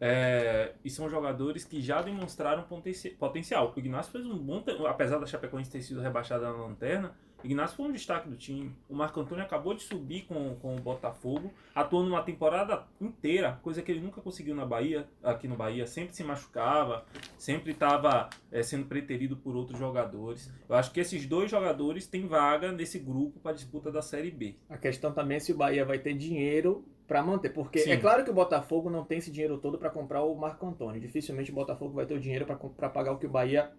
É, 0.00 0.72
e 0.82 0.88
são 0.88 1.10
jogadores 1.10 1.64
que 1.64 1.80
já 1.80 2.00
demonstraram 2.00 2.62
potenci- 2.62 3.10
potencial. 3.10 3.72
O 3.74 3.78
Ignacio 3.78 4.10
fez 4.10 4.24
um 4.24 4.38
bom. 4.38 4.64
Apesar 4.86 5.18
da 5.18 5.26
Chapecoense 5.26 5.70
ter 5.70 5.82
sido 5.82 6.00
rebaixada 6.00 6.46
na 6.50 6.56
lanterna, 6.56 7.14
Ignacio 7.42 7.76
foi 7.76 7.86
um 7.86 7.92
destaque 7.92 8.28
do 8.28 8.36
time. 8.36 8.74
O 8.88 8.94
Marco 8.94 9.20
Antônio 9.20 9.44
acabou 9.44 9.74
de 9.74 9.82
subir 9.82 10.22
com, 10.22 10.56
com 10.56 10.76
o 10.76 10.80
Botafogo, 10.80 11.52
atuou 11.74 12.02
numa 12.02 12.22
temporada 12.22 12.84
inteira, 13.00 13.58
coisa 13.62 13.82
que 13.82 13.90
ele 13.90 14.00
nunca 14.00 14.20
conseguiu 14.20 14.54
na 14.54 14.66
Bahia, 14.66 15.06
aqui 15.22 15.48
no 15.48 15.56
Bahia. 15.56 15.86
Sempre 15.86 16.14
se 16.14 16.22
machucava, 16.22 17.04
sempre 17.38 17.72
estava 17.72 18.28
sendo 18.62 18.86
preterido 18.86 19.36
por 19.36 19.56
outros 19.56 19.78
jogadores. 19.78 20.52
Eu 20.68 20.74
acho 20.74 20.92
que 20.92 21.00
esses 21.00 21.26
dois 21.26 21.50
jogadores 21.50 22.06
têm 22.06 22.26
vaga 22.26 22.72
nesse 22.72 22.98
grupo 22.98 23.40
para 23.40 23.52
disputa 23.52 23.90
da 23.90 24.02
Série 24.02 24.30
B. 24.30 24.56
A 24.68 24.76
questão 24.76 25.12
também 25.12 25.36
é 25.36 25.40
se 25.40 25.52
o 25.52 25.56
Bahia 25.56 25.84
vai 25.84 25.98
ter 25.98 26.14
dinheiro 26.14 26.84
para 27.10 27.24
manter. 27.24 27.48
Porque 27.48 27.80
Sim. 27.80 27.90
é 27.90 27.96
claro 27.96 28.22
que 28.22 28.30
o 28.30 28.34
Botafogo 28.34 28.88
não 28.88 29.04
tem 29.04 29.18
esse 29.18 29.32
dinheiro 29.32 29.58
todo 29.58 29.76
para 29.76 29.90
comprar 29.90 30.22
o 30.22 30.32
Marco 30.36 30.64
Antônio. 30.64 31.00
Dificilmente 31.00 31.50
o 31.50 31.54
Botafogo 31.54 31.92
vai 31.92 32.06
ter 32.06 32.14
o 32.14 32.20
dinheiro 32.20 32.46
para 32.46 32.88
pagar 32.88 33.10
o 33.10 33.18
que 33.18 33.26
o 33.26 33.30
Bahia 33.30 33.72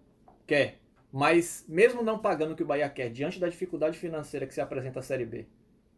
quer. 0.46 0.81
Mas 1.12 1.64
mesmo 1.68 2.02
não 2.02 2.18
pagando 2.18 2.52
o 2.52 2.56
que 2.56 2.62
o 2.62 2.66
Bahia 2.66 2.88
quer, 2.88 3.10
diante 3.10 3.38
da 3.38 3.48
dificuldade 3.48 3.98
financeira 3.98 4.46
que 4.46 4.54
se 4.54 4.60
apresenta 4.60 5.00
a 5.00 5.02
Série 5.02 5.26
B, 5.26 5.46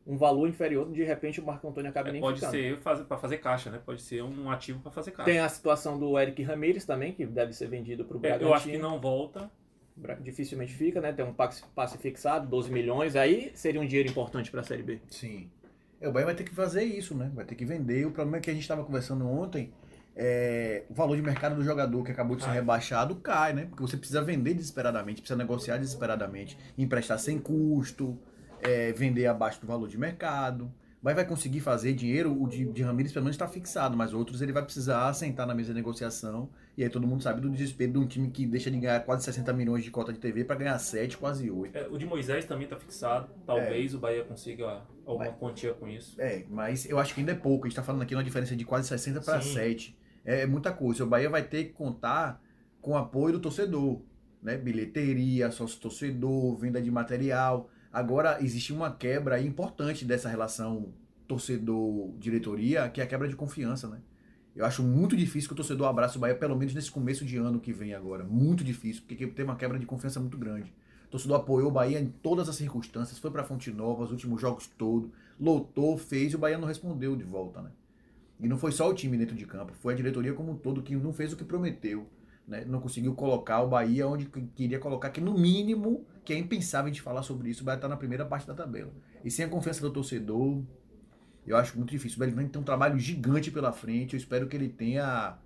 um 0.06 0.16
valor 0.16 0.48
inferior, 0.48 0.90
de 0.90 1.02
repente 1.04 1.40
o 1.40 1.44
Marco 1.46 1.66
Antônio 1.68 1.88
acaba 1.90 2.08
É, 2.08 2.12
nem 2.12 2.20
pode 2.20 2.40
ficando. 2.40 2.50
ser 2.50 2.78
para 2.80 3.16
fazer 3.16 3.38
caixa, 3.38 3.70
né? 3.70 3.80
Pode 3.84 4.02
ser 4.02 4.22
um 4.22 4.50
ativo 4.50 4.80
para 4.80 4.90
fazer 4.90 5.12
caixa. 5.12 5.30
Tem 5.30 5.38
a 5.38 5.48
situação 5.48 5.98
do 5.98 6.18
Eric 6.18 6.42
Ramírez 6.42 6.84
também, 6.84 7.12
que 7.12 7.24
deve 7.24 7.52
ser 7.52 7.68
vendido 7.68 8.04
para 8.04 8.16
o 8.16 8.18
É, 8.18 8.20
Bragantino. 8.20 8.50
eu 8.50 8.54
acho 8.54 8.68
que 8.68 8.76
não 8.78 9.00
volta. 9.00 9.50
Dificilmente 10.20 10.74
fica, 10.74 11.00
né? 11.00 11.12
Tem 11.12 11.24
um 11.24 11.32
passe, 11.32 11.62
passe 11.74 11.96
fixado, 11.98 12.48
12 12.48 12.70
milhões, 12.72 13.14
aí 13.14 13.52
seria 13.54 13.80
um 13.80 13.86
dinheiro 13.86 14.10
importante 14.10 14.50
para 14.50 14.60
a 14.60 14.64
Série 14.64 14.82
B. 14.82 14.98
Sim. 15.08 15.48
É, 16.00 16.08
o 16.08 16.12
Bahia 16.12 16.26
vai 16.26 16.34
ter 16.34 16.42
que 16.44 16.52
fazer 16.54 16.82
isso, 16.82 17.14
né? 17.16 17.30
Vai 17.32 17.44
ter 17.44 17.54
que 17.54 17.64
vender. 17.64 18.04
O 18.04 18.10
problema 18.10 18.38
é 18.38 18.40
que 18.40 18.50
a 18.50 18.52
gente 18.52 18.62
estava 18.64 18.84
conversando 18.84 19.24
ontem 19.26 19.72
é, 20.16 20.84
o 20.88 20.94
valor 20.94 21.16
de 21.16 21.22
mercado 21.22 21.56
do 21.56 21.64
jogador 21.64 22.04
que 22.04 22.12
acabou 22.12 22.36
de 22.36 22.42
ser 22.42 22.48
Cai. 22.48 22.56
rebaixado 22.56 23.16
cai, 23.16 23.52
né? 23.52 23.66
Porque 23.66 23.82
você 23.82 23.96
precisa 23.96 24.22
vender 24.22 24.54
desesperadamente, 24.54 25.20
precisa 25.20 25.36
negociar 25.36 25.78
desesperadamente, 25.78 26.56
emprestar 26.78 27.18
sem 27.18 27.38
custo, 27.38 28.18
é, 28.62 28.92
vender 28.92 29.26
abaixo 29.26 29.60
do 29.60 29.66
valor 29.66 29.88
de 29.88 29.98
mercado. 29.98 30.72
Vai, 31.02 31.12
vai 31.12 31.26
conseguir 31.26 31.60
fazer 31.60 31.92
dinheiro, 31.92 32.34
o 32.40 32.48
de, 32.48 32.64
de 32.64 32.82
Ramires 32.82 33.12
pelo 33.12 33.26
menos 33.26 33.34
está 33.34 33.46
fixado, 33.46 33.94
mas 33.94 34.14
outros 34.14 34.40
ele 34.40 34.52
vai 34.52 34.62
precisar 34.62 35.12
sentar 35.12 35.46
na 35.46 35.54
mesa 35.54 35.68
de 35.68 35.74
negociação. 35.74 36.48
E 36.78 36.82
aí 36.82 36.88
todo 36.88 37.06
mundo 37.06 37.22
sabe 37.22 37.42
do 37.42 37.50
desespero 37.50 37.92
de 37.92 37.98
um 37.98 38.06
time 38.06 38.30
que 38.30 38.46
deixa 38.46 38.70
de 38.70 38.78
ganhar 38.78 39.00
quase 39.00 39.22
60 39.24 39.52
milhões 39.52 39.84
de 39.84 39.90
cota 39.90 40.14
de 40.14 40.18
TV 40.18 40.44
para 40.44 40.56
ganhar 40.56 40.78
7, 40.78 41.18
quase 41.18 41.50
8. 41.50 41.76
É, 41.76 41.88
o 41.88 41.98
de 41.98 42.06
Moisés 42.06 42.46
também 42.46 42.66
tá 42.66 42.76
fixado. 42.76 43.28
Talvez 43.44 43.94
o 43.94 43.98
Bahia 43.98 44.24
consiga 44.24 44.80
alguma 45.04 45.26
Vai. 45.26 45.38
quantia 45.38 45.74
com 45.74 45.86
isso. 45.86 46.18
É, 46.18 46.44
mas 46.48 46.88
eu 46.88 46.98
acho 46.98 47.12
que 47.12 47.20
ainda 47.20 47.32
é 47.32 47.36
pouco. 47.36 47.66
A 47.66 47.68
gente 47.68 47.76
tá 47.76 47.82
falando 47.82 48.00
aqui 48.00 48.14
uma 48.14 48.24
diferença 48.24 48.56
de 48.56 48.64
quase 48.64 48.88
60 48.88 49.20
para 49.20 49.42
Sim. 49.42 49.52
7. 49.52 50.03
É, 50.24 50.46
muita 50.46 50.72
coisa. 50.72 51.04
O 51.04 51.06
Bahia 51.06 51.28
vai 51.28 51.42
ter 51.42 51.64
que 51.64 51.72
contar 51.72 52.42
com 52.80 52.92
o 52.92 52.96
apoio 52.96 53.34
do 53.34 53.40
torcedor, 53.40 54.00
né? 54.42 54.56
Bilheteria, 54.56 55.50
sócio 55.50 55.80
torcedor, 55.80 56.56
venda 56.56 56.80
de 56.80 56.90
material. 56.90 57.68
Agora 57.92 58.38
existe 58.42 58.72
uma 58.72 58.90
quebra 58.90 59.40
importante 59.40 60.04
dessa 60.04 60.28
relação 60.28 60.92
torcedor-diretoria, 61.26 62.88
que 62.88 63.00
é 63.00 63.04
a 63.04 63.06
quebra 63.06 63.28
de 63.28 63.36
confiança, 63.36 63.88
né? 63.88 64.00
Eu 64.54 64.64
acho 64.64 64.82
muito 64.82 65.16
difícil 65.16 65.48
que 65.48 65.54
o 65.54 65.56
torcedor 65.56 65.88
abrace 65.88 66.16
o 66.16 66.20
Bahia, 66.20 66.36
pelo 66.36 66.56
menos 66.56 66.74
nesse 66.74 66.90
começo 66.90 67.24
de 67.24 67.36
ano 67.36 67.58
que 67.58 67.72
vem 67.72 67.92
agora. 67.92 68.22
Muito 68.22 68.62
difícil, 68.62 69.02
porque 69.06 69.26
tem 69.26 69.44
uma 69.44 69.56
quebra 69.56 69.78
de 69.78 69.86
confiança 69.86 70.20
muito 70.20 70.38
grande. 70.38 70.72
O 71.06 71.10
torcedor 71.10 71.40
apoiou 71.40 71.68
o 71.68 71.72
Bahia 71.72 71.98
em 71.98 72.06
todas 72.06 72.48
as 72.48 72.54
circunstâncias, 72.54 73.18
foi 73.18 73.30
pra 73.30 73.42
Fonte 73.42 73.72
Nova, 73.72 74.04
os 74.04 74.12
últimos 74.12 74.40
jogos 74.40 74.68
todos, 74.78 75.10
lotou, 75.40 75.98
fez 75.98 76.32
e 76.32 76.36
o 76.36 76.38
Bahia 76.38 76.58
não 76.58 76.68
respondeu 76.68 77.16
de 77.16 77.24
volta, 77.24 77.62
né? 77.62 77.70
E 78.44 78.48
não 78.48 78.58
foi 78.58 78.72
só 78.72 78.90
o 78.90 78.94
time 78.94 79.16
dentro 79.16 79.34
de 79.34 79.46
campo, 79.46 79.72
foi 79.72 79.94
a 79.94 79.96
diretoria 79.96 80.34
como 80.34 80.52
um 80.52 80.56
todo 80.56 80.82
que 80.82 80.94
não 80.94 81.14
fez 81.14 81.32
o 81.32 81.36
que 81.36 81.44
prometeu. 81.44 82.06
Né? 82.46 82.62
Não 82.66 82.78
conseguiu 82.78 83.14
colocar 83.14 83.62
o 83.62 83.68
Bahia 83.68 84.06
onde 84.06 84.26
que- 84.26 84.42
queria 84.54 84.78
colocar, 84.78 85.08
que 85.08 85.18
no 85.20 85.32
mínimo, 85.32 86.04
que 86.22 86.32
é 86.34 86.36
impensável 86.38 86.90
a 86.90 86.92
gente 86.92 87.00
falar 87.00 87.22
sobre 87.22 87.48
isso, 87.48 87.62
o 87.62 87.64
Bahia 87.64 87.76
estar 87.76 87.88
na 87.88 87.96
primeira 87.96 88.26
parte 88.26 88.46
da 88.46 88.52
tabela. 88.52 88.92
E 89.24 89.30
sem 89.30 89.46
a 89.46 89.48
confiança 89.48 89.80
do 89.80 89.90
torcedor, 89.90 90.62
eu 91.46 91.56
acho 91.56 91.74
muito 91.78 91.90
difícil. 91.90 92.16
O 92.16 92.20
Bellingham 92.20 92.48
tem 92.48 92.60
um 92.60 92.64
trabalho 92.64 92.98
gigante 92.98 93.50
pela 93.50 93.72
frente, 93.72 94.12
eu 94.12 94.18
espero 94.18 94.46
que 94.46 94.54
ele 94.54 94.68
tenha 94.68 95.38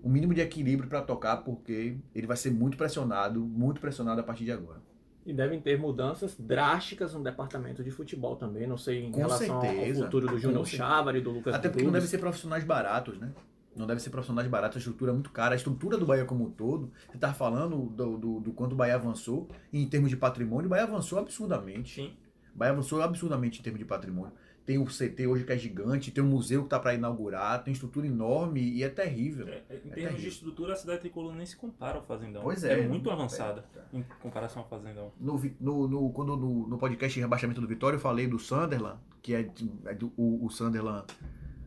o 0.00 0.08
mínimo 0.08 0.32
de 0.32 0.40
equilíbrio 0.40 0.88
para 0.88 1.02
tocar, 1.02 1.38
porque 1.38 1.96
ele 2.14 2.26
vai 2.26 2.36
ser 2.36 2.52
muito 2.52 2.76
pressionado, 2.76 3.40
muito 3.44 3.80
pressionado 3.80 4.20
a 4.20 4.24
partir 4.24 4.44
de 4.44 4.52
agora. 4.52 4.80
E 5.26 5.32
devem 5.32 5.60
ter 5.60 5.78
mudanças 5.78 6.36
drásticas 6.38 7.14
no 7.14 7.22
departamento 7.22 7.82
de 7.82 7.90
futebol 7.90 8.36
também. 8.36 8.66
Não 8.66 8.76
sei 8.76 9.04
em 9.04 9.10
Com 9.10 9.18
relação 9.18 9.60
certeza. 9.60 10.00
ao 10.00 10.04
futuro 10.04 10.26
do 10.28 10.38
Júnior. 10.38 10.66
Chávari, 10.66 11.20
do 11.20 11.30
Lucas 11.30 11.54
Até 11.54 11.68
porque 11.68 11.84
não 11.84 11.92
devem 11.92 12.08
ser 12.08 12.18
profissionais 12.18 12.64
baratos, 12.64 13.18
né? 13.18 13.32
Não 13.76 13.86
deve 13.86 14.00
ser 14.00 14.10
profissionais 14.10 14.48
baratos, 14.48 14.76
a 14.76 14.78
estrutura 14.78 15.10
é 15.10 15.14
muito 15.14 15.30
cara. 15.30 15.54
A 15.54 15.56
estrutura 15.56 15.96
do 15.96 16.06
Bahia 16.06 16.24
como 16.24 16.44
um 16.44 16.50
todo, 16.50 16.92
você 17.08 17.16
estava 17.16 17.34
falando 17.34 17.86
do, 17.86 18.16
do, 18.16 18.40
do 18.40 18.52
quanto 18.52 18.72
o 18.72 18.76
Bahia 18.76 18.94
avançou, 18.94 19.48
em 19.72 19.84
termos 19.88 20.10
de 20.10 20.16
patrimônio, 20.16 20.66
o 20.66 20.68
Bahia 20.68 20.84
avançou 20.84 21.18
absurdamente. 21.18 21.94
Sim. 21.96 22.12
O 22.54 22.58
Bahia 22.58 22.72
avançou 22.72 23.02
absurdamente 23.02 23.58
em 23.58 23.62
termos 23.62 23.80
de 23.80 23.84
patrimônio. 23.84 24.32
Tem 24.66 24.78
o 24.78 24.86
CT 24.86 25.26
hoje 25.26 25.44
que 25.44 25.52
é 25.52 25.58
gigante, 25.58 26.10
tem 26.10 26.24
o 26.24 26.26
museu 26.26 26.60
que 26.60 26.66
está 26.68 26.80
para 26.80 26.94
inaugurar, 26.94 27.62
tem 27.62 27.72
estrutura 27.72 28.06
enorme 28.06 28.60
e 28.62 28.82
é 28.82 28.88
terrível. 28.88 29.46
É, 29.46 29.62
é, 29.68 29.76
em 29.76 29.78
termos 29.80 29.94
terrível. 29.94 30.16
de 30.16 30.28
estrutura, 30.28 30.72
a 30.72 30.76
cidade 30.76 31.00
tricolor 31.00 31.34
nem 31.34 31.44
se 31.44 31.54
compara 31.54 31.98
ao 31.98 32.02
Fazendão. 32.04 32.42
Pois 32.42 32.64
é. 32.64 32.80
É 32.80 32.88
muito 32.88 33.10
avançada 33.10 33.66
em 33.92 34.02
comparação 34.22 34.62
ao 34.62 34.68
Fazendão. 34.68 35.12
No, 35.20 35.38
no, 35.60 35.86
no- 35.88 36.10
quando 36.12 36.34
no, 36.34 36.66
no 36.66 36.78
podcast 36.78 37.14
de 37.14 37.20
rebaixamento 37.20 37.60
do 37.60 37.68
Vitória 37.68 37.96
eu 37.96 38.00
falei 38.00 38.26
do 38.26 38.38
Sunderland, 38.38 38.98
que 39.20 39.34
é, 39.34 39.46
é 39.84 39.94
do, 39.94 40.10
o, 40.16 40.46
o 40.46 40.48
Sunderland, 40.48 41.04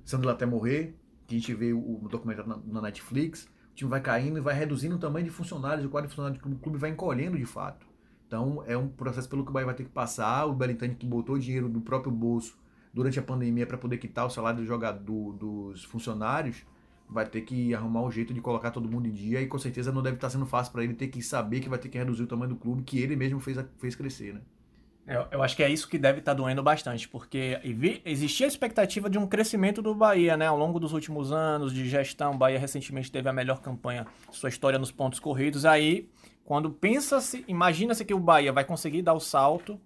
Sunderland 0.04 0.36
até 0.36 0.48
morrer, 0.48 0.96
que 1.28 1.36
a 1.36 1.40
gente 1.40 1.54
vê 1.54 1.74
o, 1.74 2.04
o 2.04 2.08
documentário 2.10 2.50
na, 2.50 2.58
na 2.66 2.82
Netflix, 2.82 3.44
o 3.72 3.76
time 3.76 3.92
vai 3.92 4.02
caindo 4.02 4.40
e 4.40 4.42
vai 4.42 4.56
reduzindo 4.56 4.96
o 4.96 5.00
tamanho 5.00 5.26
de 5.26 5.32
funcionários, 5.32 5.86
o 5.86 5.90
quadro 5.90 6.08
de 6.10 6.16
funcionários 6.16 6.42
do 6.44 6.58
clube 6.58 6.80
vai 6.80 6.90
encolhendo 6.90 7.38
de 7.38 7.46
fato. 7.46 7.86
Então 8.26 8.64
é 8.66 8.76
um 8.76 8.88
processo 8.88 9.30
pelo 9.30 9.44
que 9.44 9.52
o 9.52 9.54
Bahia 9.54 9.68
vai 9.68 9.76
ter 9.76 9.84
que 9.84 9.90
passar, 9.92 10.46
o 10.48 10.54
Belintani 10.54 10.96
que 10.96 11.06
botou 11.06 11.38
dinheiro 11.38 11.70
do 11.70 11.80
próprio 11.80 12.12
bolso 12.12 12.58
durante 12.94 13.20
a 13.20 13.22
pandemia 13.22 13.66
para 13.66 13.78
poder 13.78 13.98
quitar 13.98 14.26
o 14.26 14.30
salário 14.30 14.60
do 14.60 14.66
jogador, 14.66 15.34
dos 15.34 15.84
funcionários, 15.84 16.66
vai 17.10 17.26
ter 17.26 17.42
que 17.42 17.74
arrumar 17.74 18.02
um 18.02 18.12
jeito 18.12 18.34
de 18.34 18.42
colocar 18.42 18.72
todo 18.72 18.90
mundo 18.90 19.08
em 19.08 19.14
dia 19.14 19.42
e 19.42 19.48
com 19.48 19.58
certeza 19.58 19.92
não 19.92 20.02
deve 20.02 20.16
estar 20.18 20.30
sendo 20.30 20.46
fácil 20.46 20.74
para 20.74 20.84
ele 20.84 20.94
ter 20.94 21.08
que 21.08 21.22
saber 21.22 21.60
que 21.60 21.70
vai 21.70 21.80
ter 21.80 21.90
que 21.90 21.98
reduzir 21.98 22.24
o 22.24 22.28
tamanho 22.28 22.50
do 22.50 22.56
clube 22.58 22.84
que 22.84 23.00
ele 23.00 23.16
mesmo 23.16 23.40
fez, 23.40 23.58
fez 23.80 23.96
crescer, 23.96 24.34
né? 24.34 24.42
Eu, 25.08 25.26
eu 25.32 25.42
acho 25.42 25.56
que 25.56 25.64
é 25.64 25.70
isso 25.70 25.88
que 25.88 25.98
deve 25.98 26.20
estar 26.20 26.34
doendo 26.34 26.62
bastante, 26.62 27.08
porque 27.08 27.62
existia 28.04 28.46
a 28.46 28.50
expectativa 28.50 29.10
de 29.10 29.18
um 29.18 29.26
crescimento 29.26 29.82
do 29.82 29.96
Bahia, 29.96 30.36
né? 30.36 30.48
Ao 30.48 30.58
longo 30.58 30.82
dos 30.82 30.92
últimos 30.92 31.32
anos 31.32 31.74
de 31.74 31.88
gestão, 31.88 32.34
o 32.34 32.38
Bahia 32.38 32.60
recentemente 32.60 33.10
teve 33.10 33.30
a 33.30 33.32
melhor 33.32 33.62
campanha 33.62 34.06
sua 34.30 34.50
história 34.50 34.78
nos 34.78 34.92
pontos 34.92 35.18
corridos. 35.18 35.64
Aí, 35.64 36.10
quando 36.44 36.70
pensa-se, 36.70 37.46
imagina-se 37.48 38.04
que 38.04 38.14
o 38.14 38.20
Bahia 38.20 38.52
vai 38.52 38.66
conseguir 38.66 39.02
dar 39.02 39.14
o 39.14 39.20
salto, 39.22 39.80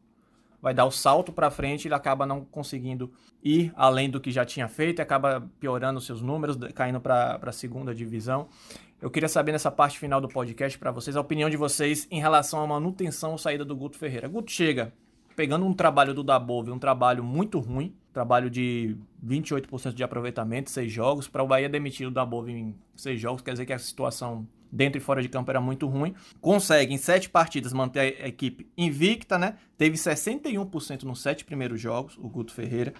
vai 0.62 0.74
dar 0.74 0.86
o 0.86 0.92
salto 0.92 1.32
para 1.32 1.50
frente, 1.50 1.88
ele 1.88 1.96
acaba 1.96 2.26
não 2.26 2.46
conseguindo 2.46 3.12
ir 3.44 3.74
além 3.76 4.10
do 4.10 4.20
que 4.20 4.32
já 4.32 4.46
tinha 4.46 4.68
feito, 4.68 5.02
acaba 5.02 5.50
piorando 5.60 6.00
seus 6.00 6.22
números, 6.22 6.58
caindo 6.76 7.02
para 7.02 7.40
a 7.42 7.52
segunda 7.52 7.96
divisão. 7.96 8.48
Eu 9.02 9.10
queria 9.10 9.28
saber 9.28 9.52
nessa 9.52 9.72
parte 9.72 9.98
final 9.98 10.22
do 10.22 10.28
podcast 10.28 10.78
para 10.78 10.92
vocês 10.92 11.16
a 11.16 11.22
opinião 11.22 11.50
de 11.50 11.58
vocês 11.58 12.08
em 12.12 12.20
relação 12.20 12.62
à 12.62 12.68
manutenção 12.68 13.32
ou 13.32 13.38
saída 13.38 13.66
do 13.66 13.76
Guto 13.76 13.98
Ferreira. 13.98 14.28
Guto 14.28 14.52
chega 14.52 14.94
pegando 15.36 15.66
um 15.66 15.74
trabalho 15.74 16.14
do 16.14 16.24
Dabove, 16.24 16.70
um 16.70 16.78
trabalho 16.78 17.24
muito 17.24 17.58
ruim, 17.58 17.96
trabalho 18.14 18.50
de 18.50 18.96
28% 19.26 19.94
de 19.94 20.04
aproveitamento, 20.04 20.70
seis 20.70 20.92
jogos, 20.92 21.28
para 21.28 21.42
o 21.42 21.48
Bahia 21.48 21.68
demitir 21.68 22.08
o 22.08 22.12
Dabove 22.12 22.52
em 22.52 22.76
seis 22.96 23.20
jogos, 23.20 23.42
quer 23.42 23.54
dizer 23.54 23.66
que 23.66 23.74
a 23.74 23.80
situação 23.80 24.48
dentro 24.72 24.98
e 24.98 25.02
fora 25.02 25.22
de 25.22 25.30
campo 25.30 25.52
era 25.52 25.60
muito 25.60 25.88
ruim. 25.88 26.14
Consegue 26.40 26.94
em 26.94 26.98
sete 26.98 27.30
partidas 27.30 27.74
manter 27.74 28.22
a 28.24 28.28
equipe 28.28 28.68
invicta, 28.78 29.38
né? 29.38 29.56
Teve 29.78 29.98
61% 29.98 31.04
nos 31.04 31.22
sete 31.22 31.44
primeiros 31.44 31.80
jogos, 31.80 32.18
o 32.18 32.30
Guto 32.30 32.54
Ferreira. 32.54 32.94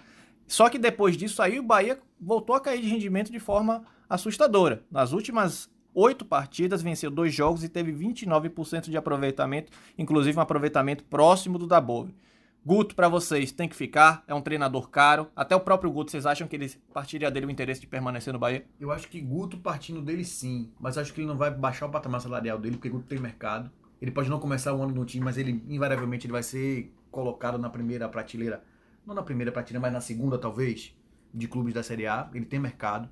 Só 0.46 0.68
que 0.68 0.78
depois 0.78 1.16
disso 1.16 1.40
aí 1.40 1.58
o 1.58 1.62
Bahia 1.62 1.98
voltou 2.20 2.54
a 2.54 2.60
cair 2.60 2.82
de 2.82 2.88
rendimento 2.88 3.32
de 3.32 3.38
forma 3.38 3.84
assustadora. 4.08 4.84
Nas 4.90 5.12
últimas 5.12 5.70
oito 5.94 6.24
partidas, 6.24 6.82
venceu 6.82 7.10
dois 7.10 7.34
jogos 7.34 7.62
e 7.64 7.68
teve 7.68 7.92
29% 7.92 8.90
de 8.90 8.96
aproveitamento, 8.96 9.72
inclusive 9.96 10.38
um 10.38 10.42
aproveitamento 10.42 11.04
próximo 11.04 11.58
do 11.58 11.66
Dabove. 11.66 12.14
Guto, 12.64 12.94
para 12.94 13.08
vocês, 13.08 13.50
tem 13.50 13.68
que 13.68 13.74
ficar, 13.74 14.22
é 14.28 14.32
um 14.32 14.40
treinador 14.40 14.88
caro. 14.88 15.28
Até 15.34 15.56
o 15.56 15.58
próprio 15.58 15.90
Guto, 15.90 16.12
vocês 16.12 16.24
acham 16.24 16.46
que 16.46 16.54
ele 16.54 16.68
partiria 16.94 17.28
dele 17.28 17.46
o 17.46 17.50
interesse 17.50 17.80
de 17.80 17.88
permanecer 17.88 18.32
no 18.32 18.38
Bahia? 18.38 18.64
Eu 18.78 18.92
acho 18.92 19.08
que 19.08 19.20
Guto 19.20 19.58
partindo 19.58 20.00
dele 20.00 20.24
sim, 20.24 20.70
mas 20.78 20.96
acho 20.96 21.12
que 21.12 21.20
ele 21.20 21.26
não 21.26 21.36
vai 21.36 21.50
baixar 21.50 21.86
o 21.86 21.90
patamar 21.90 22.20
salarial 22.20 22.60
dele, 22.60 22.76
porque 22.76 22.88
Guto 22.88 23.06
tem 23.06 23.18
mercado. 23.18 23.68
Ele 24.00 24.12
pode 24.12 24.30
não 24.30 24.38
começar 24.38 24.72
o 24.72 24.80
ano 24.80 24.94
no 24.94 25.04
time, 25.04 25.24
mas 25.24 25.36
ele 25.36 25.64
invariavelmente 25.68 26.24
ele 26.24 26.32
vai 26.32 26.44
ser 26.44 26.94
colocado 27.10 27.58
na 27.58 27.68
primeira 27.68 28.08
prateleira, 28.08 28.62
não 29.04 29.12
na 29.12 29.24
primeira 29.24 29.50
prateleira, 29.50 29.80
mas 29.80 29.92
na 29.92 30.00
segunda 30.00 30.38
talvez, 30.38 30.96
de 31.34 31.48
clubes 31.48 31.74
da 31.74 31.82
Série 31.82 32.06
A. 32.06 32.30
Ele 32.32 32.44
tem 32.44 32.60
mercado. 32.60 33.10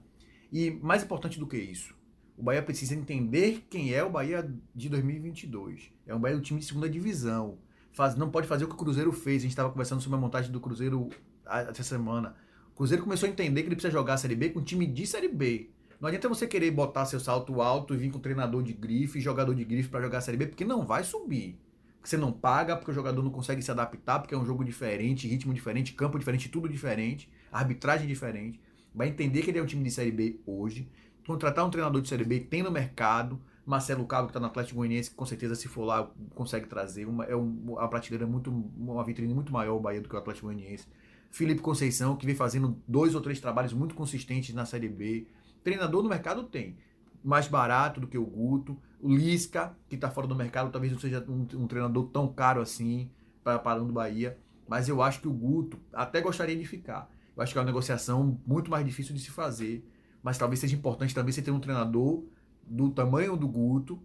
E 0.52 0.70
mais 0.80 1.02
importante 1.02 1.40
do 1.40 1.46
que 1.46 1.56
isso, 1.56 1.92
o 2.36 2.42
Bahia 2.42 2.62
precisa 2.62 2.94
entender 2.94 3.66
quem 3.68 3.92
é 3.92 4.04
o 4.04 4.10
Bahia 4.10 4.48
de 4.74 4.88
2022. 4.88 5.92
É 6.06 6.14
um 6.14 6.20
Bahia 6.20 6.36
do 6.36 6.42
time 6.42 6.60
de 6.60 6.66
segunda 6.66 6.88
divisão. 6.88 7.58
Faz, 7.92 8.14
não 8.14 8.30
pode 8.30 8.46
fazer 8.46 8.64
o 8.64 8.68
que 8.68 8.74
o 8.74 8.76
Cruzeiro 8.76 9.12
fez. 9.12 9.38
A 9.38 9.42
gente 9.42 9.50
estava 9.50 9.70
conversando 9.70 10.00
sobre 10.00 10.16
a 10.16 10.20
montagem 10.20 10.50
do 10.50 10.60
Cruzeiro 10.60 11.08
essa 11.46 11.82
semana. 11.82 12.36
O 12.72 12.76
Cruzeiro 12.76 13.02
começou 13.02 13.28
a 13.28 13.30
entender 13.30 13.62
que 13.62 13.68
ele 13.68 13.76
precisa 13.76 13.92
jogar 13.92 14.14
a 14.14 14.16
Série 14.16 14.36
B 14.36 14.50
com 14.50 14.60
um 14.60 14.64
time 14.64 14.86
de 14.86 15.06
Série 15.06 15.28
B. 15.28 15.70
Não 16.00 16.08
adianta 16.08 16.28
você 16.28 16.46
querer 16.46 16.70
botar 16.70 17.04
seu 17.04 17.20
salto 17.20 17.60
alto 17.60 17.94
e 17.94 17.96
vir 17.98 18.10
com 18.10 18.18
treinador 18.18 18.62
de 18.62 18.72
grife, 18.72 19.20
jogador 19.20 19.54
de 19.54 19.64
grife 19.64 19.88
para 19.88 20.00
jogar 20.00 20.18
a 20.18 20.20
Série 20.22 20.38
B, 20.38 20.46
porque 20.46 20.64
não 20.64 20.86
vai 20.86 21.04
subir. 21.04 21.60
Você 22.02 22.16
não 22.16 22.32
paga, 22.32 22.74
porque 22.74 22.90
o 22.90 22.94
jogador 22.94 23.22
não 23.22 23.30
consegue 23.30 23.60
se 23.60 23.70
adaptar, 23.70 24.20
porque 24.20 24.34
é 24.34 24.38
um 24.38 24.46
jogo 24.46 24.64
diferente, 24.64 25.28
ritmo 25.28 25.52
diferente, 25.52 25.92
campo 25.92 26.18
diferente, 26.18 26.48
tudo 26.48 26.66
diferente, 26.68 27.30
arbitragem 27.52 28.08
diferente. 28.08 28.58
Vai 28.94 29.08
entender 29.08 29.42
que 29.42 29.50
ele 29.50 29.58
é 29.58 29.62
um 29.62 29.66
time 29.66 29.84
de 29.84 29.90
Série 29.90 30.10
B 30.10 30.40
hoje. 30.46 30.88
Contratar 31.26 31.66
um 31.66 31.70
treinador 31.70 32.00
de 32.00 32.08
Série 32.08 32.24
B 32.24 32.40
tem 32.40 32.62
no 32.62 32.70
mercado. 32.70 33.38
Marcelo 33.64 34.04
Cabo, 34.06 34.26
que 34.26 34.30
está 34.30 34.40
no 34.40 34.46
Atlético 34.46 34.76
Goianiense, 34.76 35.10
que 35.10 35.16
com 35.16 35.26
certeza, 35.26 35.54
se 35.54 35.68
for 35.68 35.84
lá, 35.84 36.10
consegue 36.34 36.66
trazer. 36.66 37.06
Uma, 37.06 37.24
é 37.24 37.36
um, 37.36 37.60
uma 37.68 37.88
prateleira 37.88 38.26
muito. 38.26 38.50
uma 38.50 39.04
vitrine 39.04 39.34
muito 39.34 39.52
maior 39.52 39.76
o 39.76 39.80
Bahia 39.80 40.00
do 40.00 40.08
que 40.08 40.14
o 40.14 40.18
Atlético 40.18 40.46
Goianiense. 40.46 40.86
Felipe 41.30 41.60
Conceição, 41.60 42.16
que 42.16 42.26
vem 42.26 42.34
fazendo 42.34 42.76
dois 42.86 43.14
ou 43.14 43.20
três 43.20 43.40
trabalhos 43.40 43.72
muito 43.72 43.94
consistentes 43.94 44.54
na 44.54 44.64
Série 44.66 44.88
B. 44.88 45.26
Treinador 45.62 46.02
no 46.02 46.08
mercado 46.08 46.42
tem. 46.44 46.76
Mais 47.22 47.46
barato 47.46 48.00
do 48.00 48.08
que 48.08 48.18
o 48.18 48.24
Guto. 48.24 48.76
O 49.00 49.14
Lisca, 49.14 49.76
que 49.88 49.94
está 49.94 50.10
fora 50.10 50.26
do 50.26 50.34
mercado, 50.34 50.70
talvez 50.70 50.92
não 50.92 50.98
seja 50.98 51.24
um, 51.28 51.46
um 51.54 51.66
treinador 51.66 52.08
tão 52.08 52.32
caro 52.32 52.60
assim 52.60 53.10
para 53.44 53.58
parando 53.58 53.86
do 53.86 53.92
Bahia. 53.92 54.36
Mas 54.66 54.88
eu 54.88 55.02
acho 55.02 55.20
que 55.20 55.28
o 55.28 55.32
Guto 55.32 55.78
até 55.92 56.20
gostaria 56.20 56.56
de 56.56 56.64
ficar. 56.64 57.10
Eu 57.36 57.42
acho 57.42 57.52
que 57.52 57.58
é 57.58 57.60
uma 57.60 57.66
negociação 57.66 58.40
muito 58.46 58.70
mais 58.70 58.84
difícil 58.84 59.14
de 59.14 59.20
se 59.20 59.30
fazer. 59.30 59.86
Mas 60.22 60.36
talvez 60.36 60.60
seja 60.60 60.74
importante 60.74 61.14
também 61.14 61.32
você 61.32 61.40
ter 61.40 61.50
um 61.50 61.60
treinador 61.60 62.24
do 62.70 62.90
tamanho 62.90 63.36
do 63.36 63.48
Guto, 63.48 64.00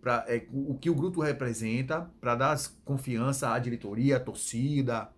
pra, 0.00 0.24
é, 0.28 0.46
o 0.52 0.74
que 0.78 0.88
o 0.88 0.94
Guto 0.94 1.20
representa, 1.20 2.10
para 2.20 2.34
dar 2.36 2.56
confiança 2.84 3.52
à 3.52 3.58
diretoria, 3.58 4.16
à 4.16 4.20
torcida, 4.20 5.10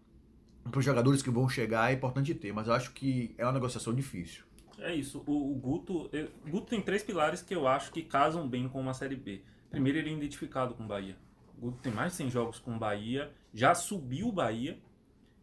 para 0.70 0.78
os 0.78 0.85
jogadores 0.85 1.22
que 1.22 1.30
vão 1.30 1.48
chegar, 1.48 1.90
é 1.90 1.94
importante 1.94 2.35
ter. 2.35 2.52
Mas 2.52 2.66
eu 2.66 2.72
acho 2.72 2.92
que 2.92 3.35
é 3.38 3.44
uma 3.44 3.52
negociação 3.52 3.94
difícil. 3.94 4.44
É 4.78 4.94
isso. 4.94 5.22
O, 5.26 5.52
o 5.52 5.54
Guto, 5.54 6.09
eu- 6.12 6.28
Guto 6.48 6.66
tem 6.68 6.80
três 6.80 7.02
pilares 7.02 7.42
que 7.42 7.54
eu 7.54 7.68
acho 7.68 7.92
que 7.92 8.02
casam 8.02 8.48
bem 8.48 8.68
com 8.68 8.80
uma 8.80 8.94
Série 8.94 9.16
B. 9.16 9.42
Primeiro, 9.70 9.98
ele 9.98 10.11
é 10.11 10.12
identificado 10.12 10.74
com 10.74 10.85
o 10.85 10.87
Bahia. 10.87 11.16
O 11.59 11.61
Guto 11.66 11.78
tem 11.82 11.92
mais 11.92 12.12
de 12.12 12.18
100 12.18 12.30
jogos 12.30 12.59
com 12.59 12.74
o 12.76 12.78
Bahia, 12.78 13.30
já 13.54 13.74
subiu 13.74 14.28
o 14.28 14.32
Bahia. 14.32 14.78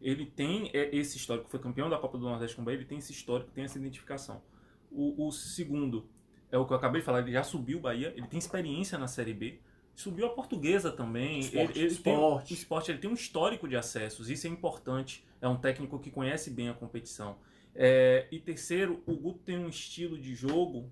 Ele 0.00 0.26
tem 0.26 0.70
é, 0.74 0.94
esse 0.94 1.16
histórico, 1.16 1.48
foi 1.48 1.58
campeão 1.60 1.88
da 1.88 1.98
Copa 1.98 2.18
do 2.18 2.24
Nordeste 2.24 2.54
com 2.56 2.62
o 2.62 2.64
Bahia, 2.64 2.78
ele 2.78 2.86
tem 2.86 2.98
esse 2.98 3.12
histórico, 3.12 3.50
tem 3.50 3.64
essa 3.64 3.78
identificação. 3.78 4.42
O, 4.90 5.26
o 5.26 5.32
segundo 5.32 6.06
é 6.54 6.58
o 6.58 6.64
que 6.64 6.72
eu 6.72 6.76
acabei 6.76 7.00
de 7.00 7.04
falar, 7.04 7.18
ele 7.18 7.32
já 7.32 7.42
subiu 7.42 7.78
o 7.78 7.80
Bahia, 7.80 8.14
ele 8.16 8.28
tem 8.28 8.38
experiência 8.38 8.96
na 8.96 9.08
Série 9.08 9.34
B. 9.34 9.58
Subiu 9.92 10.26
a 10.26 10.30
portuguesa 10.30 10.92
também. 10.92 11.40
Esporte, 11.40 11.78
ele, 11.78 11.86
ele 11.86 11.96
Tem, 11.96 12.14
esporte. 12.14 12.52
o 12.52 12.54
esporte 12.54 12.90
ele 12.92 12.98
tem 12.98 13.10
um 13.10 13.14
histórico 13.14 13.68
de 13.68 13.76
acessos, 13.76 14.30
isso 14.30 14.46
é 14.46 14.50
importante. 14.50 15.24
É 15.40 15.48
um 15.48 15.56
técnico 15.56 15.98
que 15.98 16.12
conhece 16.12 16.50
bem 16.50 16.68
a 16.68 16.74
competição. 16.74 17.36
É, 17.74 18.28
e 18.30 18.38
terceiro, 18.38 19.02
o 19.04 19.16
Guto 19.16 19.40
tem 19.40 19.58
um 19.58 19.68
estilo 19.68 20.16
de 20.16 20.32
jogo. 20.34 20.88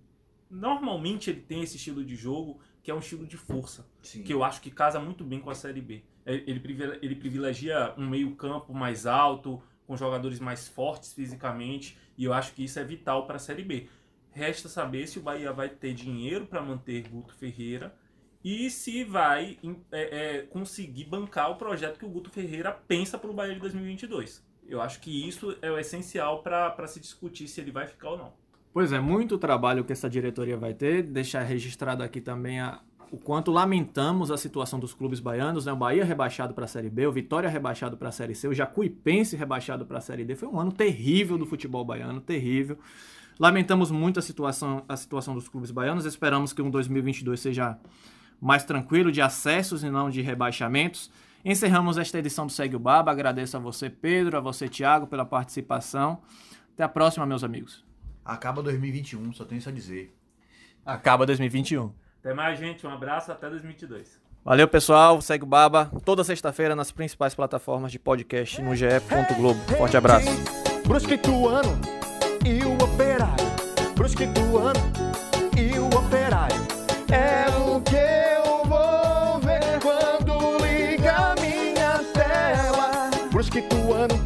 Normalmente 0.50 1.30
ele 1.30 1.40
tem 1.40 1.62
esse 1.62 1.76
estilo 1.76 2.04
de 2.04 2.16
jogo 2.16 2.60
que 2.82 2.90
é 2.90 2.94
um 2.94 2.98
estilo 2.98 3.24
de 3.24 3.36
força, 3.36 3.86
Sim. 4.02 4.24
que 4.24 4.34
eu 4.34 4.42
acho 4.42 4.60
que 4.60 4.70
casa 4.70 4.98
muito 4.98 5.22
bem 5.22 5.38
com 5.38 5.48
a 5.48 5.54
Série 5.54 5.80
B. 5.80 6.02
É, 6.26 6.34
Ele, 6.34 6.60
ele 7.00 7.14
privilegia 7.14 7.94
um 7.96 8.08
meio-campo 8.08 8.74
mais 8.74 9.06
alto, 9.06 9.62
com 9.86 9.96
jogadores 9.96 10.40
mais 10.40 10.66
fortes 10.66 11.12
fisicamente, 11.12 11.96
e 12.18 12.24
eu 12.24 12.32
acho 12.32 12.52
que 12.52 12.64
isso 12.64 12.78
é 12.80 12.84
vital 12.84 13.26
para 13.26 13.36
a 13.36 13.38
Série 13.38 13.62
B. 13.62 13.88
Resta 14.32 14.68
saber 14.68 15.06
se 15.06 15.18
o 15.18 15.22
Bahia 15.22 15.52
vai 15.52 15.68
ter 15.68 15.92
dinheiro 15.94 16.46
para 16.46 16.62
manter 16.62 17.06
Guto 17.08 17.34
Ferreira 17.34 17.94
e 18.44 18.70
se 18.70 19.04
vai 19.04 19.58
é, 19.92 20.36
é, 20.38 20.42
conseguir 20.42 21.04
bancar 21.04 21.50
o 21.50 21.56
projeto 21.56 21.98
que 21.98 22.04
o 22.04 22.08
Guto 22.08 22.30
Ferreira 22.30 22.72
pensa 22.72 23.18
para 23.18 23.30
o 23.30 23.34
Bahia 23.34 23.54
de 23.54 23.60
2022. 23.60 24.42
Eu 24.66 24.80
acho 24.80 25.00
que 25.00 25.28
isso 25.28 25.56
é 25.60 25.70
o 25.70 25.78
essencial 25.78 26.42
para 26.42 26.86
se 26.86 26.98
discutir 26.98 27.46
se 27.46 27.60
ele 27.60 27.70
vai 27.70 27.86
ficar 27.86 28.10
ou 28.10 28.18
não. 28.18 28.32
Pois 28.72 28.90
é, 28.90 28.98
muito 28.98 29.36
trabalho 29.36 29.84
que 29.84 29.92
essa 29.92 30.08
diretoria 30.08 30.56
vai 30.56 30.72
ter. 30.72 31.02
Deixar 31.02 31.42
registrado 31.42 32.02
aqui 32.02 32.20
também 32.22 32.58
a- 32.58 32.80
o 33.10 33.18
quanto 33.18 33.50
lamentamos 33.50 34.30
a 34.30 34.38
situação 34.38 34.80
dos 34.80 34.94
clubes 34.94 35.20
baianos. 35.20 35.66
Né? 35.66 35.72
O 35.72 35.76
Bahia 35.76 36.04
rebaixado 36.04 36.54
para 36.54 36.64
a 36.64 36.68
Série 36.68 36.88
B, 36.88 37.06
o 37.06 37.12
Vitória 37.12 37.50
rebaixado 37.50 37.98
para 37.98 38.08
a 38.08 38.12
Série 38.12 38.34
C, 38.34 38.48
o 38.48 38.54
Jacuipense 38.54 39.36
rebaixado 39.36 39.84
para 39.84 39.98
a 39.98 40.00
Série 40.00 40.24
D. 40.24 40.34
Foi 40.34 40.48
um 40.48 40.58
ano 40.58 40.72
terrível 40.72 41.36
do 41.36 41.44
futebol 41.44 41.84
baiano, 41.84 42.18
terrível. 42.20 42.78
Lamentamos 43.38 43.90
muito 43.90 44.18
a 44.18 44.22
situação, 44.22 44.84
a 44.88 44.96
situação 44.96 45.34
dos 45.34 45.48
clubes 45.48 45.70
baianos. 45.70 46.04
Esperamos 46.04 46.52
que 46.52 46.62
um 46.62 46.70
2022 46.70 47.40
seja 47.40 47.78
mais 48.40 48.64
tranquilo 48.64 49.12
de 49.12 49.20
acessos 49.20 49.82
e 49.82 49.90
não 49.90 50.10
de 50.10 50.20
rebaixamentos. 50.20 51.10
Encerramos 51.44 51.98
esta 51.98 52.18
edição 52.18 52.46
do 52.46 52.52
Segue 52.52 52.76
o 52.76 52.78
Baba. 52.78 53.10
Agradeço 53.10 53.56
a 53.56 53.60
você, 53.60 53.90
Pedro, 53.90 54.36
a 54.36 54.40
você, 54.40 54.68
Thiago, 54.68 55.06
pela 55.06 55.24
participação. 55.24 56.20
Até 56.74 56.84
a 56.84 56.88
próxima, 56.88 57.26
meus 57.26 57.42
amigos. 57.42 57.84
Acaba 58.24 58.62
2021, 58.62 59.32
só 59.32 59.44
tenho 59.44 59.58
isso 59.58 59.68
a 59.68 59.72
dizer. 59.72 60.14
Acaba 60.84 61.26
2021. 61.26 61.92
Até 62.20 62.32
mais, 62.32 62.58
gente. 62.58 62.86
Um 62.86 62.90
abraço. 62.90 63.32
Até 63.32 63.50
2022. 63.50 64.20
Valeu, 64.44 64.66
pessoal. 64.68 65.20
Segue 65.20 65.44
o 65.44 65.46
Baba 65.46 65.90
toda 66.04 66.24
sexta-feira 66.24 66.74
nas 66.74 66.90
principais 66.90 67.34
plataformas 67.34 67.90
de 67.92 67.98
podcast 67.98 68.60
no 68.60 68.74
ge.globo. 68.74 69.60
Forte 69.76 69.96
abraço. 69.96 70.28
E 72.44 72.64
o. 72.64 72.81
Brusquituano 74.02 74.80
e 75.56 75.78
o 75.78 75.86
operário. 75.86 76.56
É 77.08 77.46
o 77.56 77.80
que 77.82 77.94
eu 77.94 78.64
vou 78.64 79.38
ver 79.38 79.78
quando 79.80 80.58
liga 80.58 81.36
minha 81.40 82.00
tela. 82.12 83.08
Brusquituano 83.30 84.16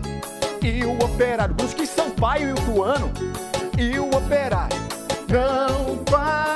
e 0.63 0.83
o 0.83 0.95
operário. 1.05 1.55
Brusque 1.55 1.87
Sampaio 1.87 2.49
e 2.49 2.53
o 2.53 2.55
Tuano 2.55 3.13
e 3.77 3.99
o 3.99 4.09
operário. 4.17 4.79
Não 5.29 5.99
passa 6.05 6.56